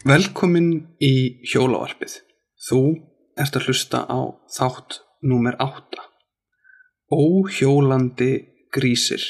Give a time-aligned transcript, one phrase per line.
[0.00, 2.14] Velkomin í hjólavarpið.
[2.56, 2.78] Þú
[3.36, 6.00] ert að hlusta á þátt númer 8.
[7.12, 8.30] Óhjólandi
[8.72, 9.20] grísir.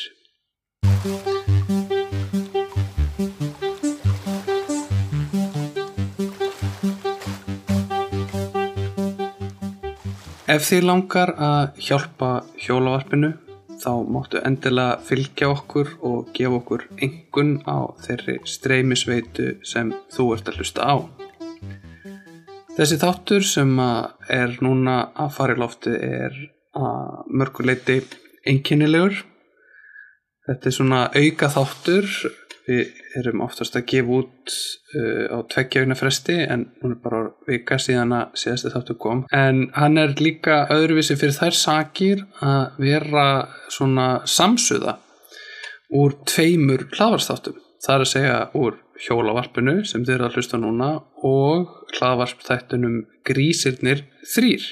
[10.46, 13.34] Ef þið langar að hjálpa hjólavarpinu
[13.80, 20.50] þá máttu endilega fylgja okkur og gefa okkur engun á þeirri streymisveitu sem þú ert
[20.50, 20.94] að hlusta á.
[22.76, 26.36] Þessi þáttur sem er núna að fara í lofti er
[26.76, 27.98] að mörguleiti
[28.46, 29.18] einkennilegur.
[30.46, 32.08] Þetta er svona auka þáttur.
[32.70, 34.52] Við erum oftast að gefa út
[34.94, 39.24] uh, á tveggjaugna fresti en hún er bara vika síðan að síðasti þáttur kom.
[39.34, 43.26] En hann er líka öðruvísi fyrir þær sakir að vera
[43.72, 45.00] svona samsuða
[45.98, 47.58] úr tveimur hlaðvarsþáttum.
[47.80, 50.90] Það er að segja úr hjólavarpinu sem þið eru að hlusta núna
[51.26, 54.66] og hlaðvarpþættunum Grísirnir þrýr.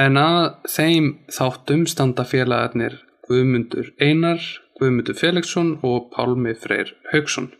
[0.00, 2.96] En að þeim þáttum standa félagarnir
[3.28, 4.42] Guðmundur Einar,
[4.80, 7.52] Guðmundur Felixson og Pálmi Freyr Haugsson.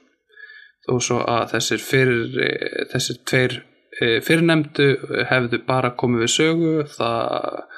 [0.84, 2.34] Þó svo að þessir, fyrir,
[2.92, 3.60] þessir tveir
[4.24, 4.88] fyrirnemdu
[5.30, 7.68] hefðu bara komið við sögu það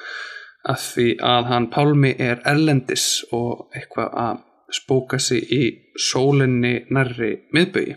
[0.67, 5.63] að því að hann Pálmi er erlendis og eitthvað að spóka sig í
[6.09, 7.95] sólinni nærri miðbögi.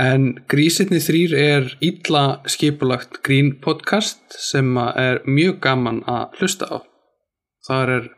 [0.00, 6.78] En Grísirni þrýr er ítla skipulagt grín podcast sem er mjög gaman að hlusta á.
[7.68, 8.08] Það er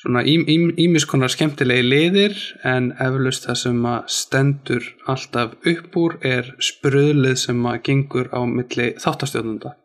[0.00, 7.36] svona ímiskonar skemmtilegi liðir en eflust það sem að stendur alltaf upp úr er spröðlið
[7.44, 9.76] sem að gengur á milli þáttastjórnunda.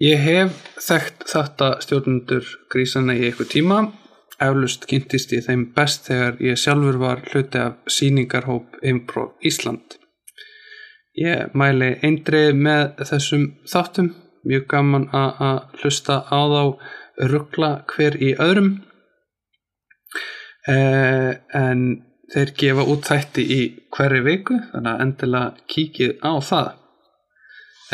[0.00, 3.80] Ég hef þekkt þetta stjórnundur grísana í eitthvað tíma
[4.40, 9.98] eflust kynntist ég þeim best þegar ég sjálfur var hluti af síningarhóp Improv Ísland.
[11.20, 14.14] Ég mæli eindrið með þessum þáttum,
[14.46, 16.62] mjög gaman að hlusta á þá
[17.28, 18.72] ruggla hver í öðrum.
[20.68, 21.84] Eh, en
[22.30, 23.60] þeir gefa út þætti í
[23.92, 26.68] hverju viku þannig að endilega kíkið á það.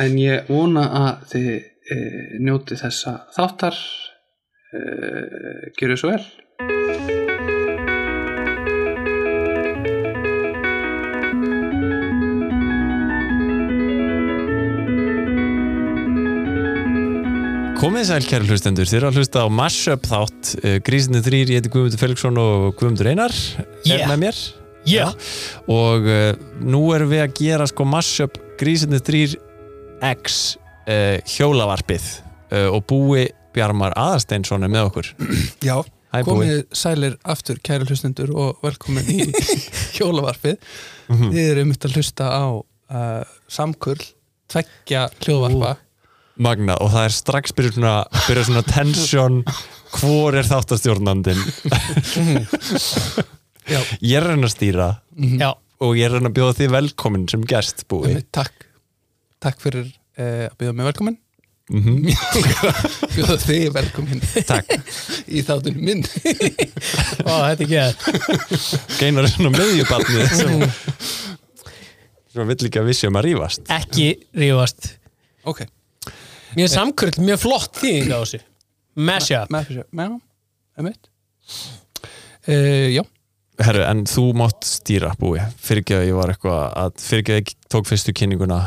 [0.03, 3.79] En ég vona að þið eh, njóti þessa þáttar.
[4.77, 6.25] Eh, gjöru svo vel
[17.77, 21.59] Komið sæl kæru hlustendur, þið eru að hlusta á Mashup þátt uh, Grísinu þrýr, ég
[21.61, 23.35] heiti Guðmundur Felixson og Guðmundur Einar.
[23.85, 24.09] Er Yeah.
[24.11, 24.39] með mér?
[24.87, 25.13] Yeah.
[25.67, 29.35] og uh, nú erum við að gera sko Mashup Grísinu þrýr
[30.13, 30.57] X
[30.87, 32.07] uh, hjólavarpið
[32.55, 33.27] uh, og Búi
[33.57, 35.11] Bjarmar Aðarsteinsson er með okkur.
[35.69, 36.25] Já, Búi.
[36.31, 39.27] komið sælir aftur kæri hlustendur og velkomin í
[39.99, 40.57] hjólavarpið.
[41.13, 41.33] Mhm.
[41.35, 42.45] Þið eru um að hlusta á
[43.51, 44.01] samkurl,
[44.51, 45.75] tveggja hljóðvarpa
[46.37, 47.95] Magna og það er strax byrjað svona,
[48.27, 49.39] byrjað svona tension
[49.97, 51.41] hvor er þáttastjórnandinn?
[53.73, 55.51] Já, ég er reyna að stýra Já,
[55.83, 58.19] og ég er reyna að bjóða þið velkomin sem gest Búi.
[58.35, 58.67] Takk.
[59.43, 61.17] Takk fyrir uh, að bjóða mig velkomin
[61.67, 62.13] mm
[63.17, 64.77] Bjóða þig velkomin Takk,
[65.27, 66.05] í þáttunum minn.
[67.27, 68.05] Ó, þetta er geð
[69.01, 70.63] geinar er svona meðjubarnið sem,
[72.37, 73.67] sem vill ekki að vissi um að rífast.
[73.73, 74.93] Ekki rífast.
[75.47, 75.65] Ok,
[76.56, 78.39] Mér er samkvöld, mjög flott þýðing á þessu.
[78.97, 80.15] Mashup fyrir Já,
[80.81, 81.11] einmitt.
[82.47, 83.03] Uh, Já,
[83.61, 85.41] Herru, en þú mátt stýra búi.
[85.65, 88.59] Fyrir ekki að ég var eitthvað að fyrir ekki að ég tók fyrstu kynninguna.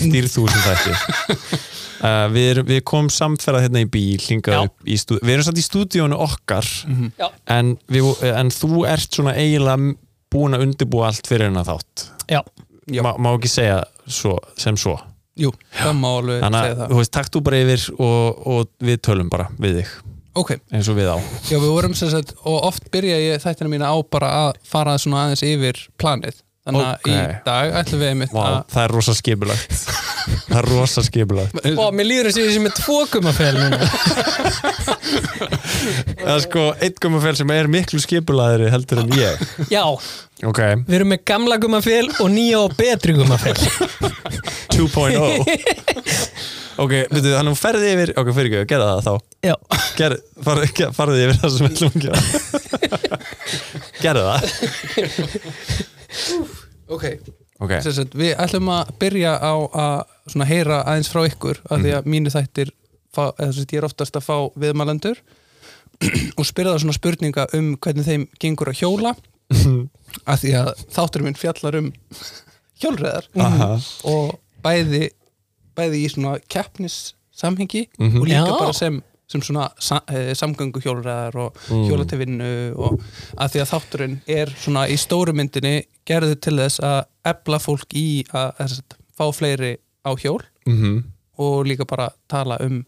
[0.00, 5.32] Stýr þú sem þætti uh, við, erum- við komum samferðað hérna í bíl í við
[5.34, 6.68] erum satt í stúdíónu okkar
[7.20, 7.26] Já.
[7.52, 9.92] en, við, en þú ert svona eiginlega
[10.32, 12.06] búin að undirbúa allt fyrir hennar þátt.
[12.30, 12.40] Já,
[12.88, 13.02] Já.
[13.04, 14.96] má, má ekki segja svo, sem svo
[15.40, 16.92] jú, það má alveg þannig segja að það.
[16.94, 19.94] þú veist, takk þú bara yfir og, og við tölum bara við þig.
[20.40, 21.16] Ok, eins og við á.
[21.50, 24.94] Já, við vorum sem sagt, og oft byrja ég þættina mína á bara að fara
[25.02, 26.38] svona aðeins yfir planið.
[26.60, 27.08] Þannig að Ok.
[27.08, 28.56] í dag ætlum við einmitt Vá, að...
[28.70, 29.70] það er rosa skipulagt
[30.46, 31.54] það er rosa skipulagt.
[31.76, 33.56] Ó, mér líður þessi sem er tvo gummafél
[36.20, 39.34] það er sko einn gummafél sem er miklu skipulaðri heldur en ég.
[39.72, 39.84] Já,
[40.46, 43.58] ok, við erum með gamla gummafél og nýja og betri gummafél
[44.74, 45.20] 2.0
[46.80, 49.12] ok, veitu, þannig að ferði yfir ok, fyrir ekki, gera það þá.
[49.50, 49.54] Já,
[50.00, 50.12] Ger,
[50.46, 52.20] far, ger, farði yfir það sem við ætlum að gera.
[54.00, 54.40] Gerðu það.
[56.90, 57.04] Ok,
[57.60, 59.98] ok, sem sagt, við ætlum að byrja á að
[60.32, 62.72] svona heyra aðeins frá ykkur af því að mínu þættir,
[63.14, 65.20] fá, eða sem sagt, ég er oftast að fá viðmælendur
[66.38, 69.14] og spyrja það svona spurninga um hvernig þeim gengur að hjóla
[70.30, 71.88] að því að þáttur minn fjallar um
[72.80, 73.70] hjólreðar Aha.
[74.08, 75.10] og bæði
[75.76, 78.20] bæði í svona keppnis samhengi Mhm.
[78.20, 78.58] og líka Já.
[78.58, 81.84] bara sem, sem svona sa, e, samgöngu hjólreðar og Mm.
[81.88, 83.00] hjóla til vinnu og
[83.38, 87.94] að því að þátturinn er svona í stóru myndinni gerður til þess að ebla fólk
[87.94, 88.80] í að, að
[89.16, 91.04] fá fleiri á hjól Mhm.
[91.38, 92.84] og líka bara tala um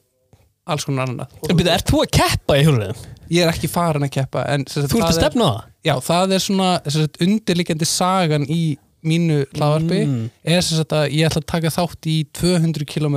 [0.67, 2.97] alls konar annað En byrju, ert þú að keppa í hjólriðum?
[3.31, 5.65] ég er ekki farin að keppa en Þú ert að er- stefna á það?
[5.85, 10.31] Já, það er svona sagt, undirliggjandi sagan í mínu hlaðvarpi Mm.
[10.45, 13.17] er sem sagt að ég ætla að taka þátt í 200 km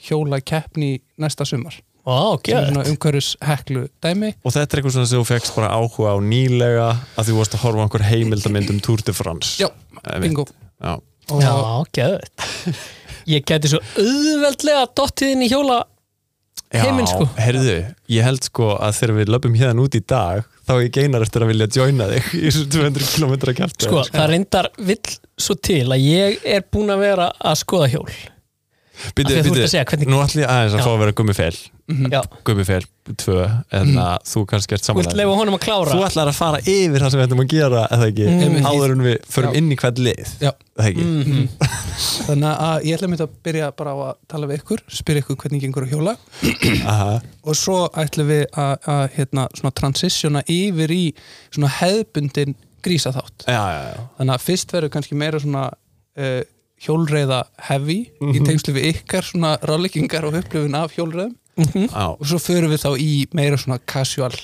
[0.00, 1.74] hjóla keppni næsta sumar
[2.46, 4.32] Gett umhverfis heklu dæmi.
[4.46, 6.88] Og þetta er eitthvað sem þú fegst bara áhuga á nýlega
[7.18, 9.56] að þú varst að horfa á einhver heimildamynd um Tour de France.
[9.62, 9.68] Já,
[10.22, 10.46] bingo.
[10.78, 10.96] Já.
[11.26, 11.54] Já,
[11.92, 12.46] gett
[13.26, 15.80] Ég geti svo auðveldlega dottið inn í hjóla
[16.70, 17.26] heiminn sko.
[17.38, 17.80] Herðu,
[18.14, 21.24] ég held sko að þegar við löpum hérna út í dag þá er ég geinar
[21.26, 25.58] eftir að vilja joina þig í þessu 200 km kæft Sko, það reyndar vill svo
[25.58, 28.08] til að ég er búin að vera að skoða hjól
[29.16, 31.56] Býtu, býtu, hvernig- nú ætlum ég aðeins að fá að vera gummifel
[31.86, 33.34] Já, Gummifel 2
[33.78, 35.34] en að þú kannski ert samanlega
[35.92, 38.66] Þú ætlar að fara yfir það sem við ættum að gera eða ekki, Mm.
[38.66, 39.58] áður en við förum Já.
[39.60, 40.32] inn í hvert lið
[40.82, 41.04] ekki?
[41.06, 41.48] Mhm.
[42.26, 45.62] þannig að ég ætla að byrja bara á að tala við ykkur spyrja ykkur hvernig
[45.62, 46.16] gengur að hjóla.
[47.46, 51.02] Og svo ætlum við að, að hérna, svona transitiona yfir í
[51.54, 53.46] svona hefðbundin grísaþátt.
[53.46, 54.02] Já, já, já.
[54.18, 56.42] Þannig að fyrst verður kannski meira svona uh,
[56.84, 57.98] hjólreiða heavy
[58.34, 61.34] í tengslu við ykkar svona ráleikingar og upplifun af hjólreiðum.
[61.56, 64.34] Já, og svo förum við þá í meira svona casual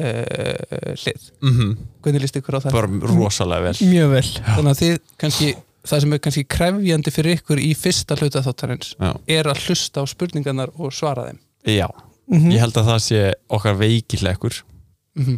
[0.00, 1.30] uh, hlið.
[1.40, 1.70] Mhm,
[2.04, 2.76] hvernig líst ykkur á það?
[2.76, 3.88] bara rosalega vel.
[3.88, 4.28] Mjög vel.
[4.44, 5.50] Þannig að þið kannski
[5.90, 10.02] það sem er kannski krefjandi fyrir ykkur í fyrsta hluta þáttarins Já, er að hlusta
[10.02, 11.40] á spurningarnar og svara þeim.
[11.64, 11.88] Já.
[12.30, 12.52] Mhm.
[12.54, 14.60] ég held að það sé okkar veikilekkur.
[14.60, 14.69] Mhm.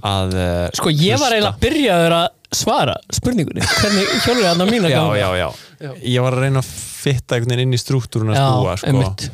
[0.06, 1.36] Að uh, Sko, ég var hlusta.
[1.36, 5.18] eiginlega byrjaður að svara spurningunni Hvernig hjólriðarna mína Já, ganga?
[5.20, 5.48] já, já,
[5.82, 5.92] Já.
[6.12, 8.90] Ég var að reyna að fitta einhvern veginn inn í struktúruna Já, spúa sko.
[8.92, 9.24] einmitt.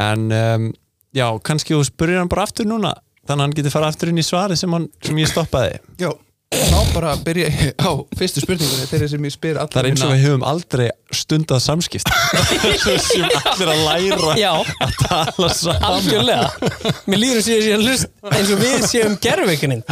[0.00, 0.68] En um,
[1.12, 2.94] já, kannski þú spyrir hann bara aftur núna
[3.24, 6.10] Þannig að hann getur fara aftur inn í svari sem, hann, sem ég stoppaði Já,
[6.54, 10.04] þá bara byrja ég á fyrstu spurningunni þeirri sem ég spyr allar Það er eins
[10.06, 12.10] og við höfum aldrei stundað samskipt
[13.08, 14.52] sem allir að læra Já,
[14.84, 15.86] að tala saman.
[15.90, 16.48] Algjörlega.
[17.10, 18.04] Mér líður að sé að hlust
[18.34, 19.84] eins og við séum gerðveikininn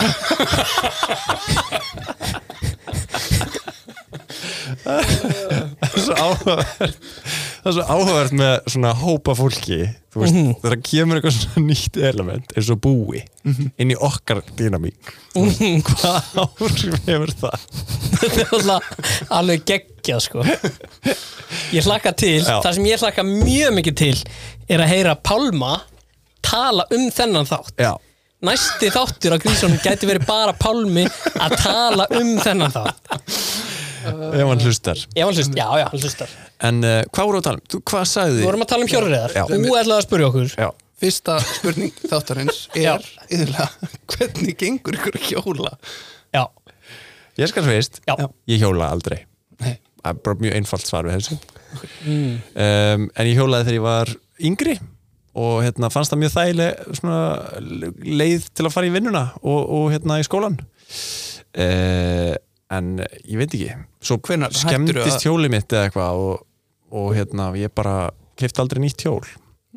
[4.83, 6.97] Það er svo áhugavert.
[8.33, 9.81] Er með svona hópa fólki.
[10.13, 10.51] Veist, Mhm.
[10.61, 13.21] þegar kemur eitthvað svona nýtt element eins og búi
[13.81, 15.03] inn í okkar dýnamík
[15.33, 17.59] Hvað áhrif hefur það?
[18.21, 18.81] Þetta er
[19.33, 20.39] alveg geggjað sko.
[21.73, 22.61] Ég hlakka til, Já.
[22.61, 24.19] það sem ég hlakka mjög mikið til
[24.69, 25.81] er að heyra Pálma
[26.45, 27.73] tala um þennan þátt.
[27.81, 27.97] Já,
[28.43, 31.07] Næsti þáttur á grísunum gæti verið bara Pálmi
[31.39, 32.99] að tala um þennan þátt
[34.07, 35.03] ef hann hlustar.
[35.15, 36.33] Ef hann hlust, já, já, hann hlustar.
[36.69, 37.67] En uh, hvað voru að tala um?
[37.73, 38.47] Þú, hvað sagði Við þið?
[38.51, 39.43] vorum að tala um hjólriðar Já.
[39.53, 40.55] Þú ætlaði að spyrja okkur.
[40.63, 40.69] Já,
[41.03, 43.69] Fyrsta spurning þáttarins er yfirlega
[44.15, 45.73] hvernig gengur ykkur að hjóla?
[46.37, 46.45] Já,
[47.43, 48.01] ég skal fyrst.
[48.07, 48.29] Já, Já.
[48.53, 49.21] Ég hjóla aldrei.
[49.63, 49.75] Nei.
[50.03, 51.37] Það er bara mjög einfalt svar við þessu
[52.11, 54.11] um, En ég hjólaði þegar ég var
[54.43, 54.75] yngri
[55.33, 57.19] og hérna, fannst það mjög þægileg svona,
[58.21, 62.35] leið til að fara í vinnuna og, og hérna í skólan uh,
[62.73, 63.77] en ég veit ekki.
[64.03, 66.45] Svo hættirðu skemmtist að- hjólið mitt eða eitthvað og,
[66.93, 68.11] og hérna, ég bara
[68.41, 69.25] kefti aldrei nýtt hjól.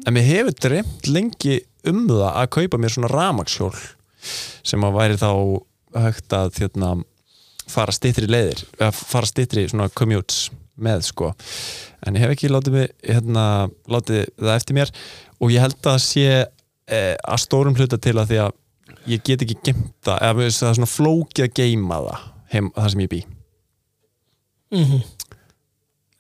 [0.06, 3.76] En mér hefur dremt lengi um það að kaupa mér svona ramakshjól
[4.66, 5.30] sem að væri þá
[5.96, 6.90] hægt að hérna,
[7.72, 11.32] fara stittri leiðir að fara stittri svona commutes með sko.
[12.06, 13.46] En ég hef ekki látið, mig, hérna,
[13.88, 14.92] látið það eftir mér
[15.40, 18.54] og ég held að sé eh, að stórum hluta til að því að
[19.10, 23.06] ég get ekki gemta eða það er svona flókið að geima það heim, það sem
[23.06, 23.22] ég bý.
[24.76, 25.04] Mhm.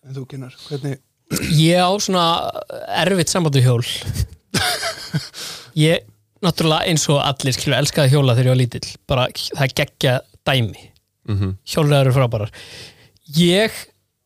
[0.05, 0.99] En þú kynnar, hvernig
[1.57, 2.25] Ég á svona
[3.01, 3.85] erfitt samband við hjól.
[5.87, 6.03] Ég,
[6.45, 8.91] náttúrulega eins og allir skilur elskaði hjóla þegar ég var lítill.
[9.09, 10.13] Bara það geggja
[10.45, 10.91] dæmi.
[11.25, 11.55] Mm -hmm.
[11.65, 12.51] hjólreðar eru frábærar.
[13.33, 13.71] Ég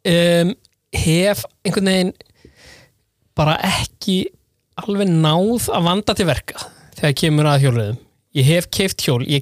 [0.04, 0.52] um,
[0.92, 2.14] hef einhvern veginn
[3.36, 4.26] bara ekki
[4.76, 6.60] alveg náð að vanda til verka
[7.00, 8.00] þegar kemur að hjólreðum
[8.38, 9.42] Ég hef keift hjól, ég,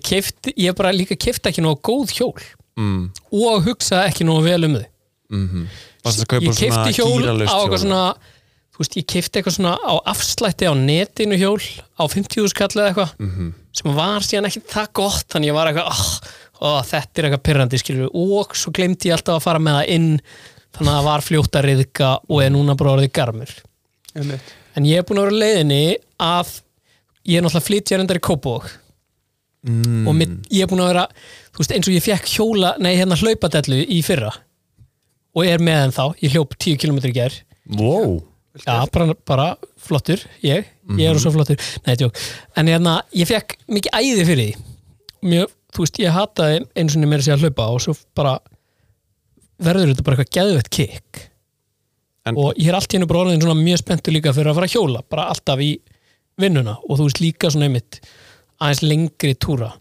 [0.55, 2.45] ég hef bara líka keift ekki nógu góð hjól
[2.77, 3.03] mm,
[3.41, 4.85] og hugsa ekki nógu vel um þau.
[5.29, 5.67] Mm -hmm.
[6.07, 8.15] Að ég keipti hjól á eitthvað svona
[8.77, 11.61] þú veist, ég keipti eitthvað svona á afslætti á netinu hjól
[11.99, 13.53] á 50 skall eða eitthvað Mhm.
[13.73, 16.19] sem var síðan ekki það gott þannig ég var eitthvað, oh,
[16.61, 19.89] oh, þetta er eitthvað pyrrandi skilur og svo glemdi ég alltaf að fara með það
[19.89, 20.21] inn
[20.77, 23.51] þannig að það var fljótt að riðka og er núna bara orðið garmur.
[24.75, 26.61] En ég er búin að vera leiðinni að
[27.25, 28.69] ég er náttúrulega flytja reyndar í Kópavog.
[29.67, 31.07] Mm, og mér, ég er búin að vera
[31.57, 34.29] þú veist, eins og ég fekk hjóla, nei hérna hlaupadellu í fyrra
[35.37, 37.37] og er með henn þá, ég hljóp 10 km í ger
[37.77, 38.19] wow.
[38.57, 39.47] Já, bara, bara
[39.77, 40.65] flottur, ég.
[40.97, 42.17] Ég er svo flottur, nei, tjók
[42.57, 44.67] en hérna, ég fekk mikið æði fyrir því.
[45.27, 48.37] Mjög, þú veist, ég hataði eins og mér að segja að hlaupa og svo bara
[49.61, 51.25] verður þetta bara eitthvað geðvett kikk
[52.33, 54.67] og ég er allt í hennu bara orðin svona mjög spenntur líka fyrir að fara
[54.69, 55.71] að hjóla, bara alltaf í
[56.41, 56.75] vinnuna.
[56.85, 58.01] Og þú veist líka svona einmitt
[58.59, 59.71] aðeins lengri túra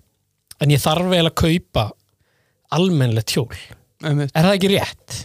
[0.61, 1.87] en ég þarf vel að kaupa
[2.77, 3.51] almennlegt hjól,
[4.05, 4.33] Einmitt.
[4.35, 5.17] er það ekki rétt?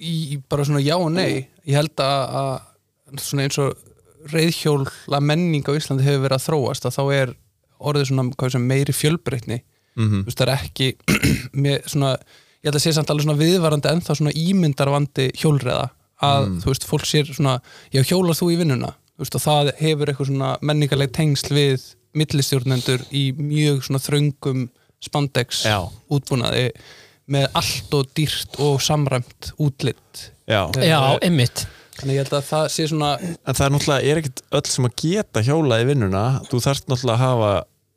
[0.00, 3.74] í, í bara svona já og nei ég held að, að svona eins og
[4.32, 7.32] reyðhjóla menning á Íslandi hefur verið að þróast að þá er
[7.86, 9.62] orðið svona sem, meiri fjölbreytni
[9.96, 10.26] Mhm.
[10.26, 10.86] þú veist það er ekki
[11.64, 12.08] með svona,
[12.60, 15.86] ég held að sé samt alveg svona viðvarandi ennþá svona ímyndarvandi hjólreða
[16.20, 17.54] að þú veist fólk sér svona
[17.94, 21.86] já hjólar þú í vinnuna þú veist og það hefur eitthvað svona menningarleg tengsl við
[22.16, 24.66] millistjórnendur í mjög svona þröngum
[25.04, 25.78] spandex Já.
[26.12, 26.70] útbúnaði
[27.32, 30.66] með allt og dýrt og samræmt útlitt Já.
[30.78, 34.42] Já, einmitt þannig ég held að það sé svona En það er náttúrulega, er ekkit
[34.58, 37.52] öll sem að geta hjólað í vinnuna þú þarft náttúrulega að hafa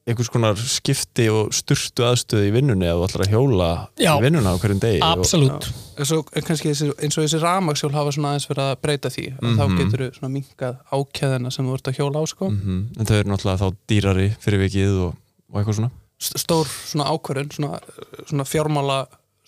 [0.09, 3.67] einhvers konar skipti og sturtu aðstöði í vinnunni að þú ætlar að hjóla
[4.01, 4.11] Já.
[4.17, 5.67] í vinnuna á hverjum degi Absolutt.
[5.99, 9.25] Eins og, kannski þessi, eins og þessi ramaksjól hafa svona aðeins verið að breyta því
[9.37, 12.49] mm þá getur þú svona minkað ákjæðina sem þú ert að hjóla á sko.
[12.49, 12.77] Mhm.
[12.99, 15.15] En þau eru náttúrulega þá dýrari fyrir vikið og,
[15.53, 15.91] og eitthvað svona.
[16.19, 17.79] St- stór svona ákvörðun svona,
[18.27, 18.99] svona fjármála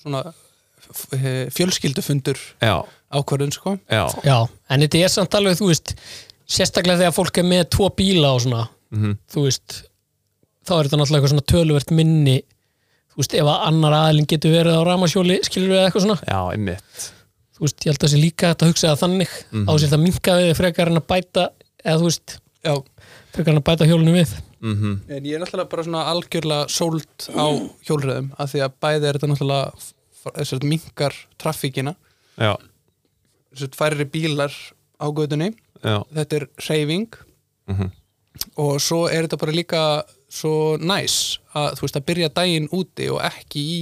[0.02, 0.22] svona
[1.14, 2.76] eh, fjölskyldufundur Já,
[3.12, 3.78] ákvörðun sko.
[3.92, 4.38] Já, Já,
[4.70, 5.96] en þetta er samt alveg, þú veist
[6.52, 9.18] sérstaklega þegar fólk er með tvo bíla og svona, Mhm.
[9.32, 9.84] þú veist
[10.68, 12.38] þá er þetta náttúrulega eitthvað svona töluvert minni
[13.12, 16.20] þú veist, ef að annar aðilinn getur verið á ramasjóli, skilur við eitthvað svona.
[16.28, 17.08] Já, einmitt.
[17.58, 19.34] Þú veist, ég held að það sé líka að hugsa það þannig.
[19.52, 19.74] Mm -hmm.
[19.74, 21.50] ásett að minka við frekar en að bæta
[21.84, 22.74] eða þú veist, Já,
[23.34, 24.32] frekar en að bæta hjólinu við.
[24.62, 27.46] Mm en ég er náttúrulega bara svona algjörlega sóld á
[27.88, 29.72] hjólreðum af því að bæði er þetta náttúrulega
[30.38, 31.96] þess að minkar traffíkina
[32.38, 32.54] Já,
[33.56, 34.54] þess að færri bílar
[35.02, 35.50] á gödunni
[35.82, 37.10] já, þetta er reyfing
[37.68, 37.90] Mhm.
[38.58, 39.82] og svo er þetta bara líka
[40.32, 41.16] svo næs
[41.58, 43.82] að þú veist að byrja daginn úti og ekki í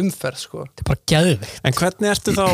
[0.00, 0.64] umferð sko.
[0.66, 2.46] Þetta er bara geðvikt En hvernig ertu þá,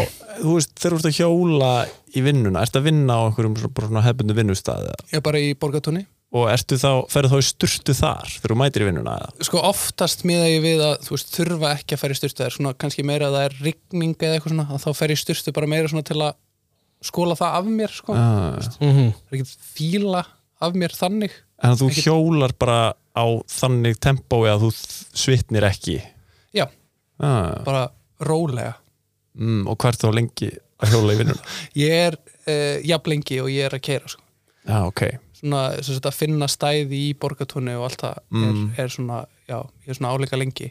[0.42, 1.72] þú veist, þegar þú ert að hjóla
[2.10, 5.42] í vinnuna, ertu að vinna á einhverjum svona, bara svona hefbundu vinnustæði ég er bara
[5.42, 9.16] í borgatúni og ertu þá, ferðu þá í sturtu þar þegar þú mætir í vinnuna
[9.18, 9.46] eða?
[9.48, 12.50] sko oftast miða ég við að þú veist þurfa ekki að færa í styrstu það
[12.50, 15.18] er svona kannski meira að það er rigning eða eitthvað svona að þá fer ég
[15.18, 16.36] í styrstu bara meira svona til að
[17.10, 18.14] skóla það af mér sko.
[18.14, 19.12] Ah, mm -hmm.
[19.16, 20.22] það er ekki fíla
[20.60, 22.80] af mér þannig en þú hjólar bara
[23.16, 24.70] á þannig tempói að þú
[25.20, 25.98] svitnir ekki?
[26.56, 26.66] Já,
[27.20, 27.86] ah, bara
[28.24, 28.74] rólega.
[29.40, 30.50] Mm, og hvert þá lengi
[30.80, 31.42] að hjóla í vinnuna?
[31.84, 34.22] Ég er uh, jafnlengi og ég er að keira sko.
[34.66, 35.02] Já, ok.
[35.40, 38.48] Svona sem sagt, að finna stæði í borgatúni og allt það Mm.
[38.76, 40.70] er, er svona, já, ég er svona áleika lengi.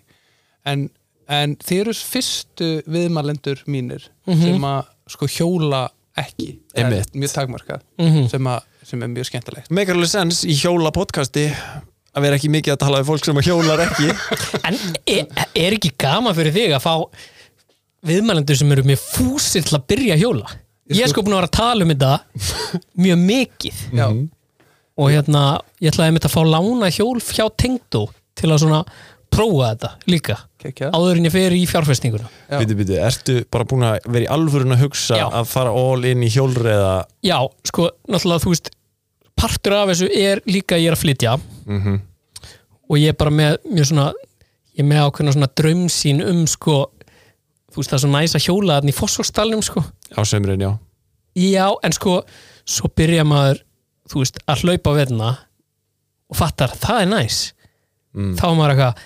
[0.69, 0.89] En,
[1.27, 5.87] en þið eru fyrstu viðmælendur mínir sem að sko hjóla
[6.23, 6.49] ekki.
[6.75, 8.27] Er mjög takmarkað Mhm.
[8.31, 9.71] sem, að, sem er mjög skemmtilegt.
[9.71, 11.47] Megar alveg sens í hjóla podcasti
[12.15, 14.09] að vera ekki mikið að tala við fólk sem að hjólar ekki.
[14.69, 16.95] En er, er ekki gaman fyrir þig að fá
[18.09, 20.51] viðmælendur sem eru mjög fúsir til að byrja að hjóla?
[20.89, 22.13] Ég er sko búin að vera að tala um þetta
[23.05, 23.81] mjög mikið.
[23.99, 24.07] Já,
[24.99, 25.43] og hérna,
[25.79, 28.07] ég ætlaði einmitt að fá lána hjól hjá Tengdó
[28.39, 28.79] til að svona
[29.31, 32.57] prófa þetta líka kekja áður en ég fer í fjárfestinguna Já.
[32.57, 35.27] Biti, biti, ertu bara búin að vera í alvörun að hugsa Já.
[35.29, 36.93] að fara all in í hjólreða
[37.25, 37.37] Já,
[37.69, 38.71] sko, náttúrulega þú veist
[39.39, 42.05] partur af þessu er líka að ég er að flytja mm
[42.89, 44.03] og ég er bara með mjög svona
[44.73, 46.77] ég er með ákveðna svona draumsýn um sko,
[47.69, 50.71] þú veist það er svo næs að hjóla þarna í fósfórstalnum sko á sömurinn, já
[51.37, 52.23] Já, en sko,
[52.67, 53.61] svo byrja maður,
[54.09, 55.29] þú veist, að hlaupa við hérna
[56.29, 57.37] og fattar, það er næs.
[58.17, 58.33] Mm.
[58.39, 59.03] Þá er maður eitthvað,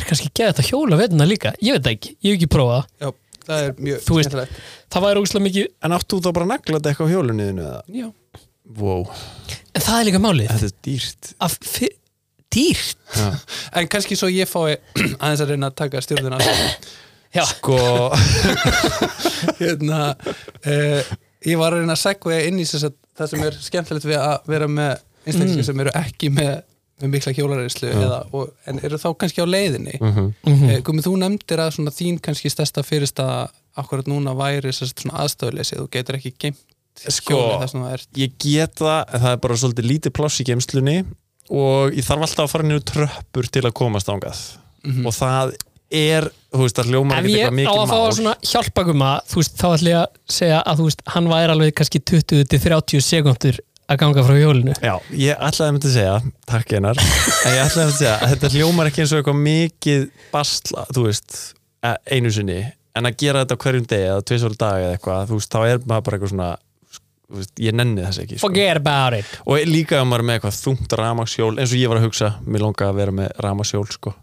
[0.00, 1.52] er kannski geða þetta hjóla við hérna líka?
[1.62, 2.84] Ég veit ekki, ég hef ekki prófað.
[2.84, 3.04] það.
[3.04, 4.62] já, það er mjög Þú veist- skemmtilegt
[4.94, 7.64] Það væri ógustlega mikið, En áttu þú þá bara að negla þetta eitthvað á hjólunniðinu
[7.68, 7.82] eða?
[8.00, 8.08] já,
[8.80, 9.02] Wow,
[9.76, 10.48] en það er líka málið.
[10.54, 11.92] þetta er dýrt Að fyr,
[12.54, 12.96] dýrt?
[13.18, 13.26] Já.
[13.76, 14.78] en kannski svo ég fái
[15.20, 16.38] aðeins að reyna að taka stjórnuna
[17.34, 17.76] Já, Sko,
[19.60, 21.00] hérna uh,
[21.44, 24.18] ég var að reyna að segja inn í þess að það sem er skemmtilegt við
[24.20, 24.92] að vera með
[25.24, 26.52] einstaklingar sem eru ekki með,
[27.04, 27.34] með mikla
[28.34, 29.98] og, en eru þá kannski á leiðinni?
[30.00, 30.32] Mm Mhm.
[30.44, 30.82] -hmm.
[30.86, 34.72] Gumi, þú nefndir að svona þín kannski stærsta fyrirstaða akkurat núna væri
[35.24, 35.76] aðstöðuleysi.
[35.80, 36.62] Þú getur ekki geimt
[36.94, 41.04] Sko, að ég get það en það er bara svolítið lítið pláss í geimslunni
[41.50, 44.38] og ég þarf alltaf að fara niður tröppur til að komast ángað
[45.04, 45.54] og það
[45.94, 46.78] er, þú veist,
[47.18, 48.06] ef ekki ég eitthvað á mikið að fá mál.
[48.06, 50.06] að svona hjálpa guma, þú veist, þá ætlum ég að
[50.38, 54.94] segja að þú veist, hann væri alveg kannski 20-30 sekundur að ganga frá hjólinu Já,
[55.12, 56.14] ég ætlaði að myndi að segja,
[56.50, 59.20] takk einar en ég ætlaði að myndi að segja að þetta hljómar ekki eins og
[59.20, 61.38] eitthvað mikið basla, þú veist
[61.84, 62.60] e- einu sinni,
[62.96, 65.84] en að gera þetta hverjum degi eða tvisvöld dag eða eitthvað, þú veist, þá er
[65.84, 66.50] maður bara eitthvað svona
[67.34, 68.48] veist, ég nenni þess ekki sko.
[68.48, 71.92] forget about it og líka ef maður er með eitthvað þungt ramaksjól eins og ég
[71.92, 74.14] var að hugsa, mér langa að vera með ramaksjól sko.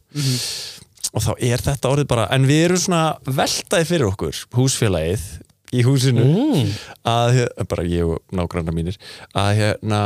[1.11, 5.25] og þá er þetta orðið bara, en við erum svona veltaði fyrir okkur, húsfélagið
[5.71, 6.71] í húsinu mm.
[7.07, 7.37] að,
[7.71, 8.97] bara ég og nágrannar mínir
[9.37, 9.99] að hérna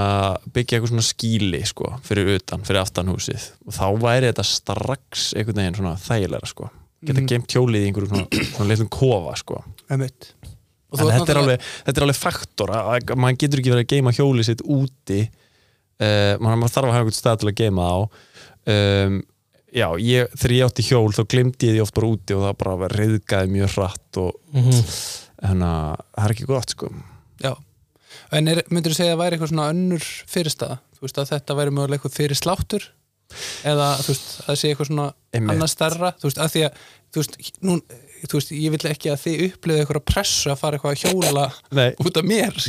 [0.54, 5.32] byggja eitthvað svona skíli sko, fyrir utan, fyrir aftan húsið og þá væri þetta strax
[5.38, 6.70] einhvern veginn svona þægilega sko
[7.06, 7.28] geta Mhm.
[7.30, 9.60] geimt hjólið í einhverjum svona, svona litlum kofa sko
[10.96, 13.92] en þetta er, alveg, þetta er alveg faktor að, að maður getur ekki verið að
[13.96, 15.20] geima hjólið sitt úti
[16.02, 19.20] uh, maður maður þarf að hafa einhvern stað til að geima á um,
[19.76, 22.58] já, ég, þegar ég átti hjól þá glemdi ég því oft bara úti og það
[22.64, 24.82] bara reyðgaði mjög hratt og Mhm.
[25.52, 26.92] Þannig að það er ekki gott sko.
[27.44, 27.52] Já,
[28.38, 31.58] en er, myndir þú segja að væri eitthvað svona önnur fyrirstaða, þú veist að þetta
[31.60, 32.90] væri mögulega eitthvað fyrir sláttur?
[33.66, 35.08] Eða þú veist, að það sé eitthvað svona
[35.42, 36.84] annað stærra, þú veist, að því að
[37.16, 37.78] þú veist, nú,
[38.26, 41.48] þú veist, ég vil ekki að þið upplifið eitthvað pressu að fara eitthvað að hjóla
[41.80, 41.90] Nei.
[42.06, 42.62] út af mér,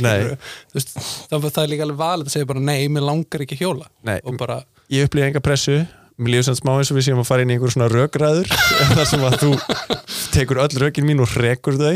[0.73, 0.97] veist,
[1.29, 3.89] þá það er líka alveg valið að segja bara nei, mér langar ekki að hjóla.
[4.09, 4.17] Nei.
[4.41, 4.59] bara,
[4.93, 5.79] ég upplýði enga pressu
[6.17, 8.49] mér líður sem smá eins og við séum að fara inn í einhver svona rökræður
[8.97, 9.51] þar sem að þú
[10.33, 11.93] tekur öll rökin mín og rekur þau.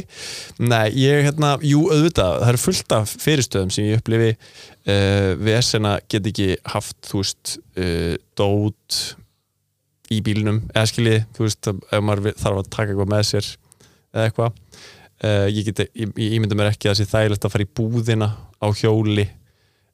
[0.62, 5.96] Nei, ég hérna, jú auðvitað það eru fullt af fyrirstöðum sem ég upplifi uh, vesena
[6.12, 9.01] get ekki haft, þú veist uh, dót
[10.12, 13.51] í bílnum, eða skiljið þú veist, ef maður þarf að taka eitthvað með sér
[14.12, 14.63] eða eitthvað.
[15.22, 18.34] Uh, ég, ég, ég ímynda mér ekki að það sé þægilegt að fara í búðina
[18.62, 19.30] á hjóli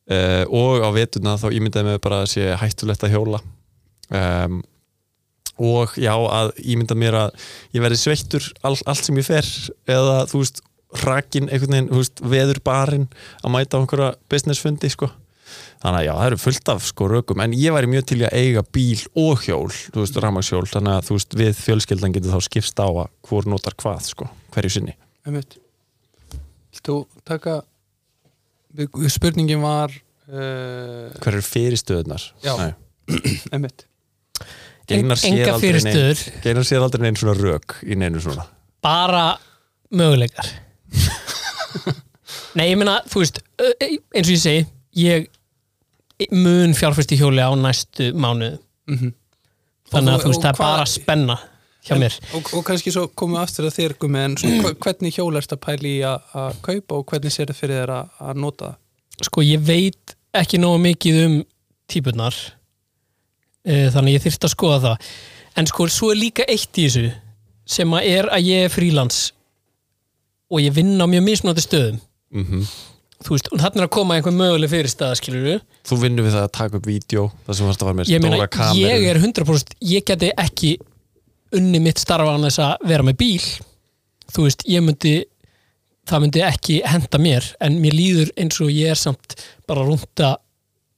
[0.07, 3.41] og á vetuna þá ímyndaði mér bara að sé hættulegt að hjóla
[4.13, 4.61] um,
[5.57, 9.47] og já að ímynda mér að ég verði sveittur all, allt sem ég fer
[9.89, 10.61] eða þú veist
[11.03, 13.07] rakin einhvern veginn, þú veist, veður barinn
[13.43, 15.09] að mæta á einhverja businessfundi sko.
[15.81, 17.41] Þannig að já, það eru fullt af sko rökum.
[17.43, 21.09] En ég væri mjög til að eiga bíl og hjól þú veist, ramagsjól, þannig að
[21.09, 24.95] þú veist við fjölskyldan getur þá skipst á að hvor notar hvað sko, hverju sinni.
[25.27, 25.59] Einmitt.
[26.77, 27.59] Þú taka
[29.11, 32.53] spurningin var uh, hver eru fyrirstöðunar Já.
[33.55, 33.86] Einmitt
[34.87, 38.45] Geinar sér sér aldrei neinn svona rök í neinu svona.
[38.83, 39.25] Bara
[39.91, 40.47] möguleikar.
[42.57, 44.63] Nei, ég meina, þú veist ö- eins og ég segi
[44.97, 45.27] ég
[46.33, 48.57] mun fjárfæst í hjóli á næstu mánuð
[48.89, 49.13] mm
[49.87, 51.35] þannig Og að þú- veist, það er bara spenna
[51.87, 52.15] hjá mér.
[52.35, 55.53] og, og kannski svo komum við aftur að þér gumi en svona, hvernig hjól erst
[55.55, 58.65] að pæli í að að kaupa og hvernig sér það fyrir þér að, að nota
[58.65, 58.75] það?
[59.29, 61.37] Sko, ég veit ekki nógu mikið um
[61.87, 62.35] típunar
[63.67, 65.07] þannig að ég þyrst að skoða það.
[65.57, 67.07] En sko, svo er líka eitt í þessu
[67.67, 69.23] sem að er að ég er frílans
[70.47, 71.97] og ég vinn á mjög mismunandi stöðum.
[72.31, 72.67] Mm
[73.23, 76.45] þú veist, og þarna er að koma einhver möguleg fyrirstaða skilur Þú vinnur við það
[76.45, 78.83] að taka upp vídeo það sem varst að fara með stóra kameru.
[78.83, 80.73] ég er 100% ég geti ekki
[81.57, 83.45] unni mitt starfa án þess að vera með bíl.
[84.35, 85.13] Þú veist, ég myndi
[86.07, 89.93] það myndi ekki henda mér en mér líður eins og ég er samt bara að
[89.93, 90.33] rúnda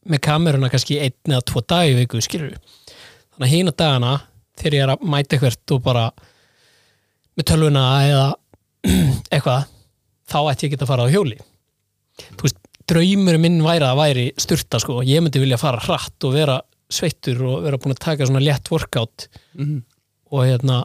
[0.09, 4.13] með kameruna kannski einn eða tvo dagi í viku, skilur þannig að hína dagana
[4.59, 6.05] þegar ég er að mæta eitthvert og bara
[7.39, 8.25] með tölvuna eða
[9.33, 9.69] eitthvað
[10.29, 11.37] þá ætti ég að geta að fara á hjóli.
[12.37, 16.35] Þú veist, draumur minn væri að væri styrta sko, ég myndi vilja fara hratt og
[16.35, 19.79] vera sveittur og vera búin að taka svona létt workout mm
[20.29, 20.83] og hérna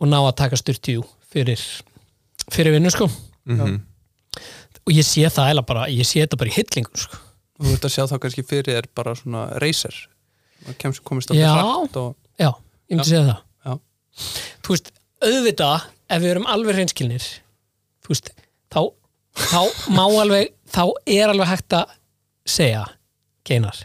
[0.00, 1.60] og ná að taka styrtjú fyrir
[2.52, 3.10] fyrir vinnu sko.
[3.44, 3.80] Mhm.
[4.86, 7.18] og ég sé það eða bara, ég sé þetta bara í hillingum sko.
[7.62, 9.94] Og þú ert að sjá þá kannski fyrir þér bara svona racer.
[10.66, 11.46] Og kemst, komist Já.
[11.52, 12.50] alltaf hratt og já,
[12.90, 13.38] ég myndi segja það.
[13.66, 13.72] Já.
[14.62, 14.90] þú veist,
[15.22, 17.28] auðvitað ef við erum alveg reynskilnir
[18.02, 18.32] þú veist,
[18.70, 18.80] þá
[19.38, 19.62] þá
[19.94, 21.96] má alveg, þá er alveg hægt að
[22.46, 22.84] segja
[23.48, 23.80] geinar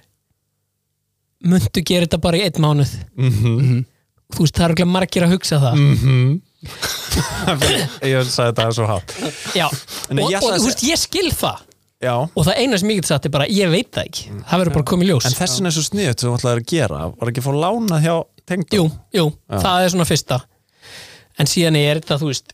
[1.48, 2.94] muntu gera þetta bara í einn mánuð.
[3.16, 3.86] Mhm.
[4.34, 5.82] þú veist, það er alveg margir að hugsa það.
[5.86, 6.42] Mhm.
[8.04, 9.14] Ég sagði þetta svo hátt.
[9.56, 9.68] Já,
[10.10, 11.62] En og, og að þú veist, ég skil það
[12.04, 12.14] Já.
[12.14, 14.26] Og það eina sem ég get sagt er bara, ég veit það ekki.
[14.46, 15.26] Það verður bara í ljós.
[15.26, 17.00] En þessin er svo sniðut sem þú ætlaði að gera.
[17.18, 18.14] Var ekki að fá lána hjá
[18.48, 18.76] tengdum?
[18.78, 18.84] jú,
[19.18, 19.58] jú, Já.
[19.64, 20.38] það er svona fyrsta.
[21.42, 22.54] En síðan er þetta, þú veist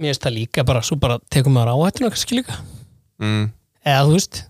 [0.00, 2.60] mér finnst það líka bara, svo bara tekum maður áhættuna kannski líka,
[3.20, 3.50] mm.
[3.90, 4.40] eða þú veist.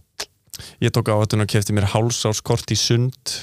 [0.85, 3.35] Ég tók áhættun og kefti mér hálsáskort í sund.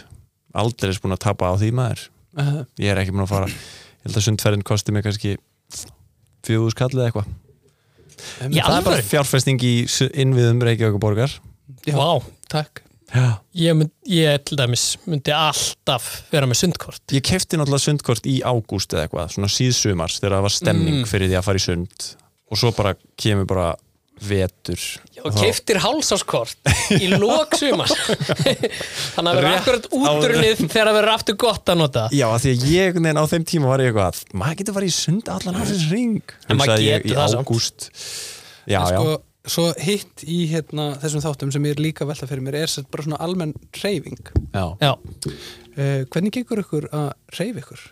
[0.57, 2.05] Aldrei er búin að tapa á því maður.
[2.37, 3.49] Uh, Ég er ekki búin að fara.
[3.49, 5.35] Ég held að sundferðin kosti mig kannski
[6.45, 7.35] fjögur skallið eða eitthvað
[8.17, 9.73] Það er bara alveg, fjárfesting í
[10.23, 11.31] innviðum Reykjavík borgar
[11.85, 12.23] já, Vá.
[12.51, 12.81] takk.
[13.13, 13.37] Já.
[13.55, 17.01] Ég, mynd, ég til dæmis myndi alltaf vera með sundkort.
[17.15, 21.07] Ég kefti náttúrulega sundkort í ágúst eða eitthvað, svona síðsumars þegar það var stemning Mm.
[21.07, 22.07] fyrir því að fara í sund.
[22.51, 23.69] Og svo bara kemur bara
[24.27, 24.79] vetur
[25.25, 27.89] og keiftir hálsáskort í lók sumar
[29.15, 32.03] þannig að vera akkurat útrunnið þegar það verður aftur gott að nota.
[32.15, 34.91] Já, af því að ég veginn á þeim tíma var ég eitthvað maður getur farið
[34.91, 37.41] í sund allan ásins ring En maður getur það samt.
[37.47, 37.87] ágúst.
[38.67, 42.43] Já, já, sko, svo hitt í hérna, þessum þáttum sem ég er líka velta fyrir
[42.43, 44.19] mér er bara svona almenn reyfing
[44.51, 47.07] já, Já, uh, hvernig gengur ykkur að
[47.39, 47.85] reyfi ykkur?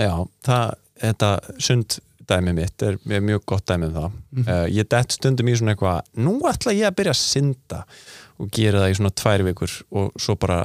[0.00, 0.12] já
[0.46, 1.98] það, þetta sund
[2.30, 4.12] dæmi mitt er, mjög gott dæmi um það.
[4.32, 4.46] Mhm.
[4.48, 7.82] uh, ég dett stundum í svona eitthvað nú ætla ég að byrja að synda
[8.40, 10.60] og gera það í svona tvær vikur og svo bara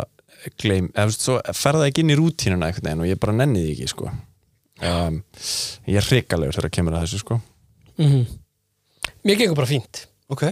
[0.62, 3.64] gleym, eða svo fer það ekki inn í rútínuna einhvern veginn og ég bara nenni
[3.66, 4.12] því ekki sko.
[4.86, 5.22] Um,
[5.88, 7.40] ég er hrikalegur þegar kemur að þessu sko.
[9.26, 10.06] Mér gengur bara fínt.
[10.30, 10.44] Ok,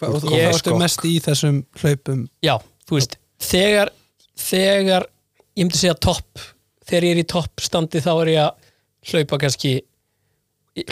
[0.00, 2.24] Hva, og, það ertu sko- mest í þessum hlaupum?
[2.44, 2.56] Já,
[2.88, 3.92] þú veist, þegar
[4.34, 5.06] þegar,
[5.54, 6.40] ég myndi segja topp
[6.84, 8.70] þegar ég er í toppstandi þá er ég að
[9.12, 9.74] hlaupa kannski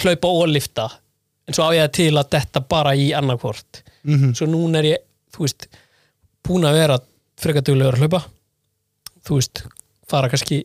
[0.03, 0.89] hlaupa og lifta.
[1.49, 3.83] En svo á ég til að detta bara í annarkvort.
[4.07, 5.03] Mm svo núna er ég,
[5.35, 5.69] þú veist
[6.47, 6.99] búin að vera
[7.39, 8.23] frekar duglegur að hlaupa.
[9.27, 9.65] Þú veist,
[10.11, 10.63] fara kannski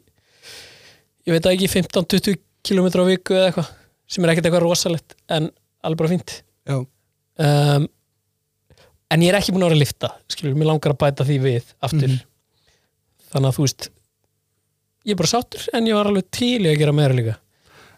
[1.27, 3.73] ég veit ekki 15-20 km á viku eða eitthvað
[4.08, 5.49] sem er ekkert eitthvað rosalegt en
[5.84, 6.41] alveg bara fínt.
[6.67, 7.88] Já, um,
[9.12, 11.38] en ég er ekki búin að vera að lifta skilur, mér langar að bæta því
[11.43, 12.08] við aftur.
[12.08, 12.23] Mhm.
[13.27, 13.89] þannig að þú veist
[15.08, 17.36] ég er bara sáttur en ég var alveg til í að gera meira líka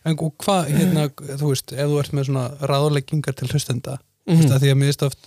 [0.06, 1.08] en hvað, hérna,
[1.40, 4.42] þú veist ef þú ert með svona ráðleggingar til hlustenda mm Mhm.
[4.42, 4.60] -hmm.
[4.60, 5.20] því að mér veist oft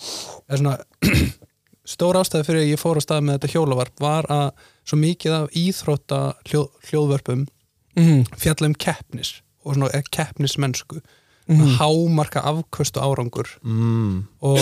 [0.48, 0.78] er svona
[1.94, 4.50] stór ástæði fyrir að ég fór á stað með þetta hjólavarp var að
[4.87, 7.46] svo mikið af íþrótta hljó, hljóðvörpum
[7.96, 8.24] mm.
[8.38, 11.00] fjalla um keppnis og svona er keppnismennsku
[11.48, 11.74] Mhm.
[11.78, 14.26] hámarka afköstu árangur mm.
[14.42, 14.58] og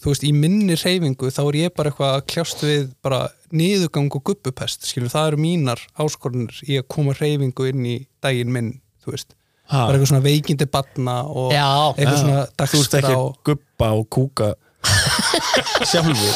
[0.00, 4.14] þú veist, í minni reyfingu þá er ég bara eitthvað að kljást við bara niðurgang
[4.14, 8.80] og gubbupest skilur, það eru mínar áskorunir í að koma reyfingu inn í daginn minn
[9.04, 9.34] þú veist,
[9.70, 9.84] Ha.
[9.86, 11.66] bara eitthvað svona veikindi batna og Já.
[11.96, 14.48] eitthvað svona Þú veist ekki dagskrá að guppa og kúka
[15.90, 16.34] sjálfur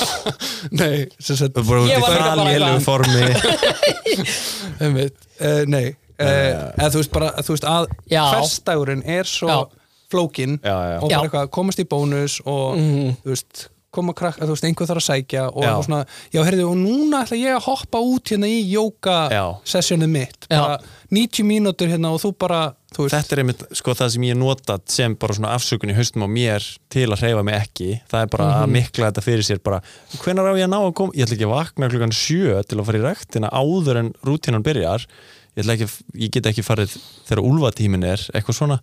[0.77, 2.83] nei, sem sagt, Þú bara út í eitthvað.
[2.85, 3.25] formi
[5.41, 6.27] uh, nei uh,
[6.79, 8.23] eða þú veist bara, þú veist að Já.
[8.35, 9.59] hversdagurinn er svo Já.
[10.13, 10.99] flókin Já, já.
[11.03, 11.17] og Já.
[11.19, 13.17] bara eitthvað komast í bónus og Mhm.
[13.25, 15.67] þú veist koma krakka, þú veist, einhver þarf að sækja og Já.
[15.71, 16.01] eitthvað svona,
[16.35, 19.45] já, heyrðu, og núna ætla ég að hoppa út hérna í jóka Já.
[19.75, 20.59] sessjónið mitt, Já.
[20.61, 20.79] bara
[21.15, 22.63] 90 mínútur hérna og þú bara,
[22.95, 23.15] þú veist.
[23.15, 26.29] Þetta er einmitt sko það sem ég nota sem bara svona afsökun í haustum á
[26.31, 27.91] mér til að hreyfa mig ekki.
[28.11, 29.81] Það er bara að mikla þetta fyrir sér bara
[30.25, 32.81] hvenær á ég að ná að koma, ég ætla ekki að vakna klukkan sjö til
[32.81, 35.07] að fara í rektina áður en rútínan byrjar
[35.57, 35.89] ég, ekki,
[36.25, 36.97] ég get ekki farið
[37.29, 38.79] þegar úlfatímin er eitthvað svona.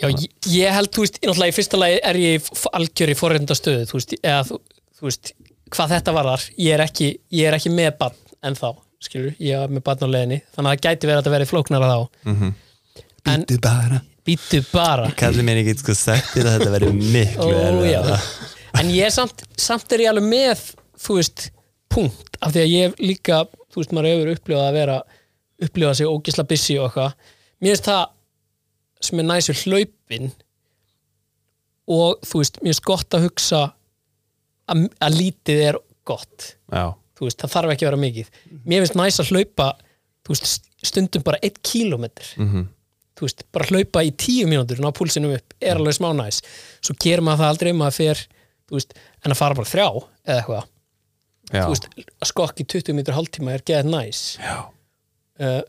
[0.00, 3.86] Já, ég, ég held, þú veist, náttúrulega í fyrsta lagi er ég algjör í forreindastöðu
[3.90, 4.60] þú veist, eða þú,
[4.98, 5.32] þú veist
[5.74, 8.72] hvað þetta varðar, ég er ekki ég er ekki með barn ennþá,
[9.04, 11.90] skilur ég er með barn á leiðinni, þannig að það gæti verið að verið flóknara
[11.92, 12.00] þá.
[13.28, 14.00] En Bíddu bara.
[14.28, 15.08] Býttu bara.
[15.16, 18.18] Kalli mér ekki sko sagt þér að þetta verður miklu erfiðara.
[18.80, 20.64] en ég samt, samt er ég alveg með
[21.00, 21.46] þú veist,
[21.92, 23.38] punkt af því að ég hef líka,
[23.72, 24.98] þú veist, maður hefur upplifað að vera,
[25.62, 27.16] upplifað sig ógisla busy og eitthvað,
[27.60, 28.04] mér finnst það
[29.08, 30.30] sem er næsir hlaupin
[31.88, 33.60] og þú veist, mér finnst gott að hugsa
[34.68, 36.54] að, að lítið er gott.
[36.72, 38.32] Já, þú veist, það þarf ekki að vera mikið.
[38.68, 39.68] Mér finnst næs að hlaupa
[40.26, 42.34] þú veist, stundum bara eitt kílómetr.
[42.38, 42.66] Mhm.
[43.18, 46.36] þú veist, bara hlaupa í tíu mínútur ná púlsinum upp, er alveg smá næs
[46.78, 48.20] svo gerir maður það aldrei, maður fer
[48.68, 48.92] þú veist,
[49.24, 50.68] en að fara bara þrjá eða eitthvað,
[51.50, 54.54] já, þú veist, að skokk í 20 mínútur hálftíma er geðið næs já.
[55.42, 55.60] Uh,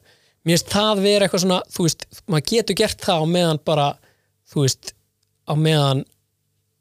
[0.45, 3.87] mér finnst það vera eitthvað svona, þú veist, maður getur gert það á meðan bara,
[4.49, 4.93] þú veist
[5.49, 6.03] á meðan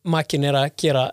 [0.08, 1.08] makin er að gera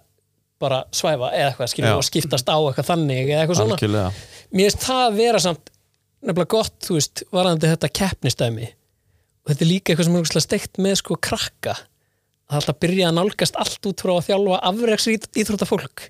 [0.61, 1.97] bara svæfa eða eitthvað, skilur, Já.
[1.99, 3.79] og skiptast á eitthvað þannig eða eitthvað svona.
[3.79, 4.27] Algjörlega.
[4.55, 5.73] Mér finnst það vera samt
[6.25, 8.69] nefnilega gott, þú veist, varandi þetta keppnistæmi
[9.45, 11.75] og þetta er líka eitthvað sem er steikt með sko krakka.
[12.45, 16.03] Að alltaf byrja að nálgast allt út frá að þjálfa afreiks íþrótta fólk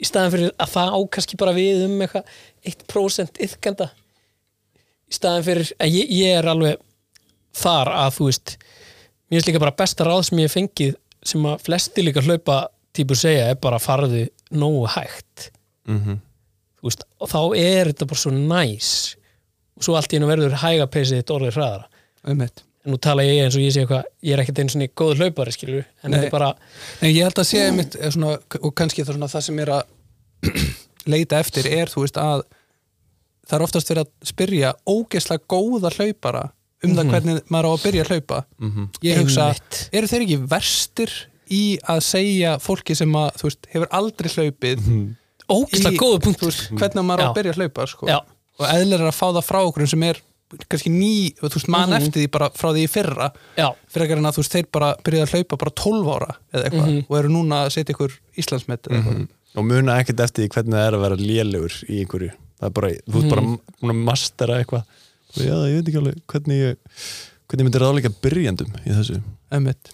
[0.00, 2.30] í staðan fyrir að það á kannski bara við um eitthvað
[2.72, 3.90] 1% yðkenda
[5.06, 6.80] í staðan fyrir, en ég, ég er alveg
[7.56, 8.56] þar að þú veist
[9.26, 12.60] mér finnst líka bara besta ráð sem ég hef fengið sem að flesti líka hlaupa
[12.96, 15.50] típur segja er bara farðu nógu hægt.
[15.88, 16.20] Mm
[16.76, 18.90] þú veist, og þá er þetta bara svo næs.
[19.76, 21.88] Og svo allt í hennu verður hæga peysið þitt orðið hraðara.
[22.26, 22.62] Einmitt.
[22.86, 25.22] En nú tala ég eins og ég sé eitthvað ég er ekkert einu svona góð
[25.24, 26.20] hlaupari skilur en Nei.
[26.20, 26.50] þetta er bara,
[27.00, 29.72] En ég held að sé einmitt er svona, og kannski það, svona, það sem er
[29.74, 29.82] að
[31.16, 32.44] leita eftir er þú veist að
[33.46, 36.44] það er oftast verið að spyrja ógeðslega góða hlaupara
[36.84, 38.38] um það hvernig maður á að byrja að hlaupa.
[39.02, 39.46] Ég hugsa,
[39.92, 41.12] eru þeir ekki verstir
[41.50, 44.80] í að segja fólki sem að, þú veist, hefur aldrei hlaupið
[45.48, 48.06] ógislega í- góðu punkt þú veist, hvernig maður á að byrja að hlaupa sko.
[48.58, 50.20] Og eðlir er að fá það frá okkur sem er
[50.70, 51.96] kannski ný, þú veist, mann Mhm.
[52.02, 53.32] eftir því bara frá því í fyrra.
[53.56, 56.86] Já, en að þú veist, þeir bara byrjuði að hlaupa bara 12 ára eða eitthvað
[56.86, 57.06] Mhm.
[57.10, 60.76] og eru núna að setja ykkur Íslandsmet eða eitthvað og muna ekkert eftir því hvernig
[60.76, 62.32] það er að vera lélegur í einhverju.
[62.56, 64.84] Það er bara, þú ert bara búin að mastera eitthvað.
[65.36, 66.76] Og já, ég veit ekki alveg hvernig ég
[67.46, 69.20] hvernig ég myndi ráðleika byrjandum í þessu.
[69.54, 69.90] Einmitt.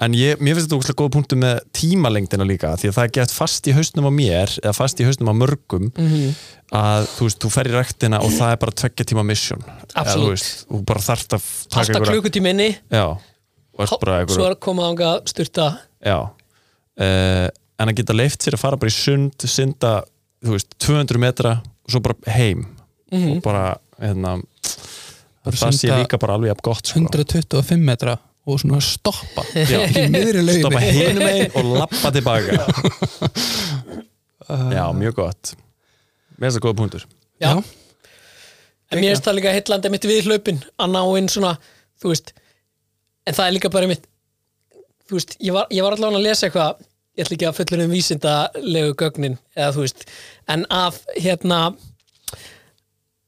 [0.00, 3.10] en ég, mér finnst þetta óslega góða punktu með tímalengdina líka því að það er
[3.18, 5.90] gett fast í hausnum á mér eða fast í hausnum á mörgum
[6.72, 9.60] að þú veist, þú fer í rektina og það er bara tveggja tíma mission.
[9.60, 10.30] Eða, þú Absolutt.
[10.32, 11.50] veist, þú bara þarft að
[11.82, 12.70] einhverja- klukkutíminni.
[13.80, 15.68] Og Svo er að koma ánga styrta
[16.04, 16.16] Já.
[17.00, 17.48] Uh,
[17.80, 19.92] En að geta leift sér að fara bara í sund synda,
[20.44, 22.66] þú veist, 200 metra og svo bara heim
[23.10, 23.64] og bara,
[24.00, 24.36] hérna
[25.40, 27.00] Bara það sé líka bara alveg jafn gott sko.
[27.00, 28.18] 125 metra
[28.50, 29.80] og svona stoppa Já.
[29.88, 31.22] í miðri laumi stoppa einn
[31.58, 32.58] og lappa tilbaka
[34.76, 35.54] Já, mjög gott
[36.36, 37.06] Mér finnst það góða punktur
[37.40, 37.48] Já.
[37.48, 37.62] Já.
[38.90, 41.54] En mér finnst það líka heitlandi mitt við hlaupin að ná inn svona,
[42.02, 42.32] þú veist
[43.28, 44.04] en það er líka bara mitt
[45.08, 46.84] þú veist, ég var, ég var allavega að lesa eitthvað
[47.20, 50.06] ég ætla ekki að fullur um vísindalegu gögnin, eða þú veist
[50.50, 51.60] en af, hérna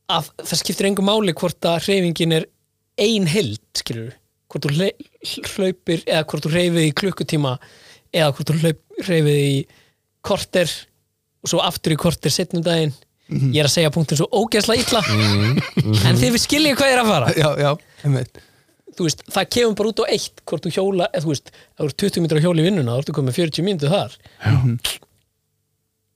[0.09, 2.48] af, það skiptir engu máli hvort að hreyfingin er
[3.00, 4.12] ein held, skilur
[4.52, 4.88] hvort þú
[5.57, 7.55] hlaupir eða hvort þú hreyfið í klukkutíma
[8.12, 8.74] eða hvort þú
[9.07, 9.57] hreyfið í
[10.24, 10.72] korter
[11.42, 12.92] og svo aftur í korter setnum daginn.
[13.33, 15.00] Ég er að segja punktin svo ógeðslega illa.
[16.05, 17.31] En þið við skiljið hvað ég er að fara.
[17.38, 17.70] Já, já,
[18.05, 18.42] einmitt
[19.00, 21.96] veist, það kemur bara út á eitt hvort þú hjóla, eða þú veist, þú ert
[22.05, 24.18] 20 mítur á hjóli í vinnuna, þá ertu komið 40 mínútur þar.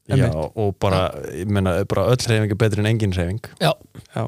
[0.06, 1.00] Já, og bara,
[1.34, 3.42] ég meina, bara öll hreyfing er betri en engin hreyfing.
[3.58, 3.72] Já,
[4.14, 4.26] Já.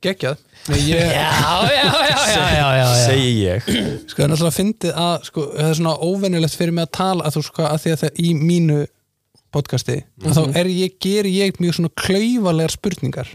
[0.00, 0.38] Geggjað.
[0.70, 1.32] Nei, ég, já,
[1.68, 2.86] já, já, já, já, já, já.
[3.04, 3.66] segi ég.
[4.08, 7.26] Sko, það er náttúrulega fyndið að sko, það er svona óvenjulegt fyrir mig að tala
[7.28, 8.78] að þú sko, að því að það í mínu
[9.52, 13.32] podcasti, að þá er ég, ger ég mjög svona klaufalegar spurningar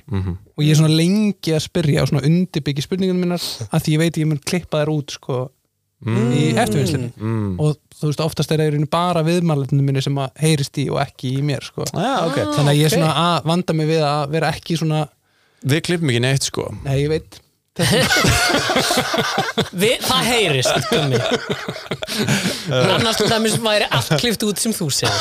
[0.55, 4.01] og ég er svona lengi að spyrja og svona undirbyggi spurningunum minnar að því ég
[4.01, 5.41] veit ég mun klippa þær út sko
[6.05, 7.51] í eftirvinnslinni mm.
[7.63, 11.37] og þú veist, oftast er það bara viðmælendinu minni sem að heyrist í og ekki
[11.39, 11.87] í mér sko.
[11.89, 12.39] Já, ok.
[12.57, 15.05] Þannig að ég er svona að vanda mig við að vera ekki svona,
[15.65, 16.67] Við klippum ekki neitt sko.
[16.85, 17.39] Nei ég veit
[19.75, 21.19] Vi, það heyrist gummi.
[22.71, 25.19] annars til dæmis væri allt klift út sem þú segir.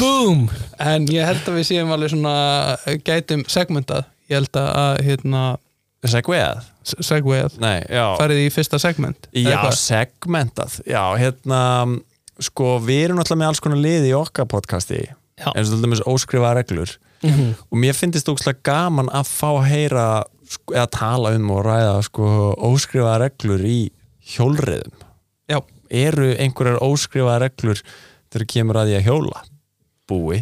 [0.00, 0.48] Boom!
[0.82, 2.34] En ég held að við séum alveg svona
[3.06, 4.08] gætum segmentað.
[4.30, 5.44] Ég held að hérna
[7.60, 8.06] Nei, já.
[8.18, 9.74] Farið í fyrsta segment Já, hvað?
[9.76, 10.78] segmentað.
[10.88, 11.60] Já, hérna
[12.40, 15.02] sko, við erum náttúrulega með alls konar liði í okkar podcasti
[15.54, 16.90] eins og til dæmis óskrifa reglur.
[17.68, 20.06] Og mér finnst ókslega gaman að fá að heyra
[20.50, 22.30] sko, eða tala um og ræða sko,
[22.70, 23.80] óskrifa reglur í
[24.34, 25.06] hjólriðum
[25.50, 25.58] já,
[25.90, 27.82] eru einhverjar óskrifa reglur
[28.30, 29.42] þegar kemur að því að hjóla?
[30.10, 30.38] Búi.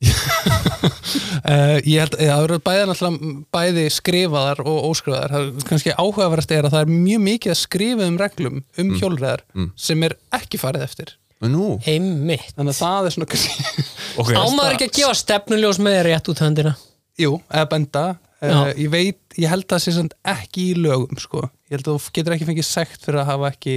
[0.00, 5.34] Uh, ég held að það eru bæði, náttúrulega bæði skrifaðar og óskrifaðar.
[5.34, 8.94] Það er kannski áhugaverðast er að það er mjög mikið að skrifa um reglum um
[9.00, 9.44] hjólreðar
[9.88, 11.16] sem er ekki farið eftir.
[11.40, 13.84] Nú, heimitt þannig að það er svona kannski,
[14.20, 14.32] ok.
[14.36, 16.74] Ámaður ekki að gefa stefnuljós með rétt út höndina?
[17.20, 18.02] Jú, eða benda
[18.42, 21.90] uh, ég veit, ég held að það sé samt ekki í lögum sko, ég held
[21.90, 23.76] að þú getur ekki fengið sekt fyrir að hafa ekki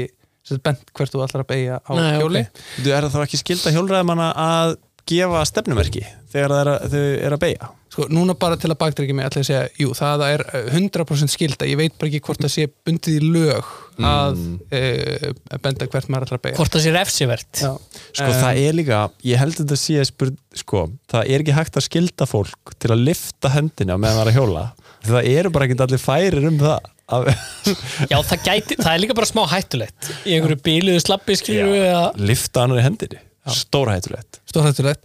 [0.63, 2.41] bent hvert þú ætlar að beigja á Nei, hjóli.
[2.43, 2.63] Ok.
[2.83, 4.73] Þú er það þá ekki skilda hjólræðamanna að
[5.09, 8.79] gefa stefnumerki þegar það er að, þau er að beigja sko, núna bara til að
[8.81, 12.21] bakdreikja mig ég að segja, jú, það er uh, 100% skilda, ég veit bara ekki
[12.27, 15.41] hvort það sé bundið í lög að mm.
[15.61, 17.61] benda hvert maður ætlar að beigja hvort það sé refsivert.
[17.61, 21.77] Sko það er líka, ég held að þetta sé spurð, sko, það er ekki hægt
[21.77, 24.65] að skilda fólk til að lifta hendina meðan það er að hjóla.
[25.03, 27.29] Það eru bara ekki allir færir um það að,
[28.11, 32.05] já, það, gæti, það er líka bara smá hættulegt í einhverju bíluðu slappi skilju eða
[32.17, 34.39] lifta annari hendinni stórhættulegt.
[34.49, 35.03] Stórhættulegt.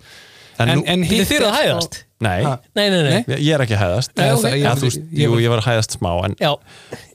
[0.59, 1.99] En, en, nú, en Þið er að hæðast?
[2.21, 2.41] nei.
[2.75, 4.11] Nei, nei, nei, ég er ekki að hæðast.
[4.19, 4.41] Nei, ok.
[4.43, 4.89] það- ja, þú
[5.23, 6.51] jú, ég var að hæðast smá en, Já,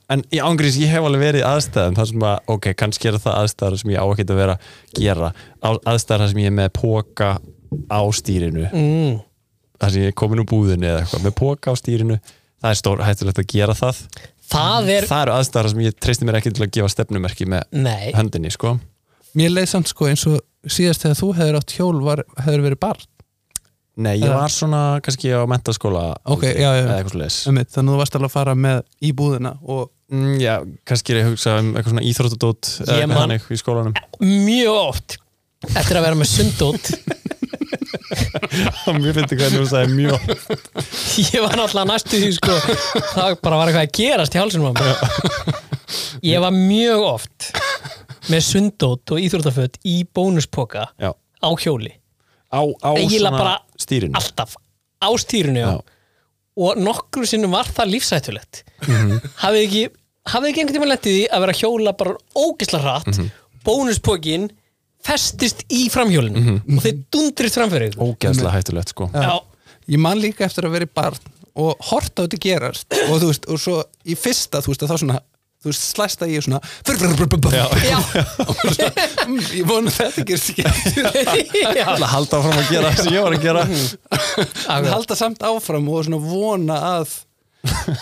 [0.09, 3.35] en í ángrís, ég hef alveg verið aðstæðum þar sem að, ok, kannski er það
[3.41, 5.33] aðstæðar sem ég á ekki að vera að gera.
[5.59, 7.29] Á, aðstæðar sem ég er með póka
[7.91, 8.69] á stýrinu.
[8.71, 9.19] Mm.
[9.83, 12.19] þar sem ég er komin úr búðinni eða eitthvað með póka á stýrinu,
[12.63, 13.97] það er stór hættulegt að gera það.
[14.53, 17.63] Það er það eru aðstæðar sem ég treysti mér ekki til að gefa stefnumerki með
[17.75, 18.77] Nei, höndinni, sko.
[19.35, 20.39] Mér leið samt sko eins og
[20.71, 23.03] síðast þegar þú hefur átt hjól var, hefur verið barn?
[23.93, 26.85] Nei, ég Eða- var svona kannski á mentaskóla Ok, já, já.
[26.89, 30.55] þannig að þú varst alveg að fara með í búðina og mm, Já,
[30.89, 33.93] kannski er ég að hugsa um eitthvað svona íþróttadót eða eitthvað þannig í skólanum.
[34.23, 35.17] mjög oft
[35.77, 36.89] eftir að vera með sundót.
[38.93, 40.21] Mér finnst hvernig þú sagði mjög
[41.33, 42.57] ég var náttúrulega næstu því sko,
[43.13, 44.73] það bara var eitthvað að gerast í hálsunum
[46.25, 47.49] ég var mjög oft
[48.31, 51.91] með sundót og íþróttaföt í bónuspoka Já, á hjóli.
[52.53, 54.15] Á, á svona stýrinu.
[54.19, 54.55] alltaf
[55.03, 55.69] á stýrinu já.
[55.73, 55.79] Já.
[56.63, 58.63] og nokkru sinnum var það lífsættulegt
[59.41, 59.85] hafið ekki
[60.31, 63.19] hafið ekki einhvern tíma lendið í að vera að hjóla bara ógisla hratt
[63.65, 64.49] bónuspókin
[65.03, 69.09] festist í framhjólinu og þeir dundrist framfyrir ógeðslega hættulegt sko.
[69.11, 69.41] Já,
[69.91, 71.19] ég man líka eftir að vera í barn
[71.59, 73.75] og horta á þetta gerast og þú veist, og svo
[74.09, 75.19] í fyrsta, þú veist, að þá svona
[75.63, 76.59] þú veist, slæsta ég svona
[77.55, 77.65] Já.
[77.87, 77.99] já,
[79.23, 80.65] Mm, ég vona að þetta gerst ekki
[81.79, 83.63] að halda áfram að gera það sem ég var að gera
[84.91, 87.13] halda samt áfram og svona vona að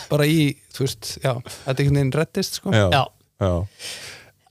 [0.10, 0.39] bara í,
[0.74, 3.04] þú veist, já þetta einhvern veginn reddist, sko já,
[3.45, 3.52] já.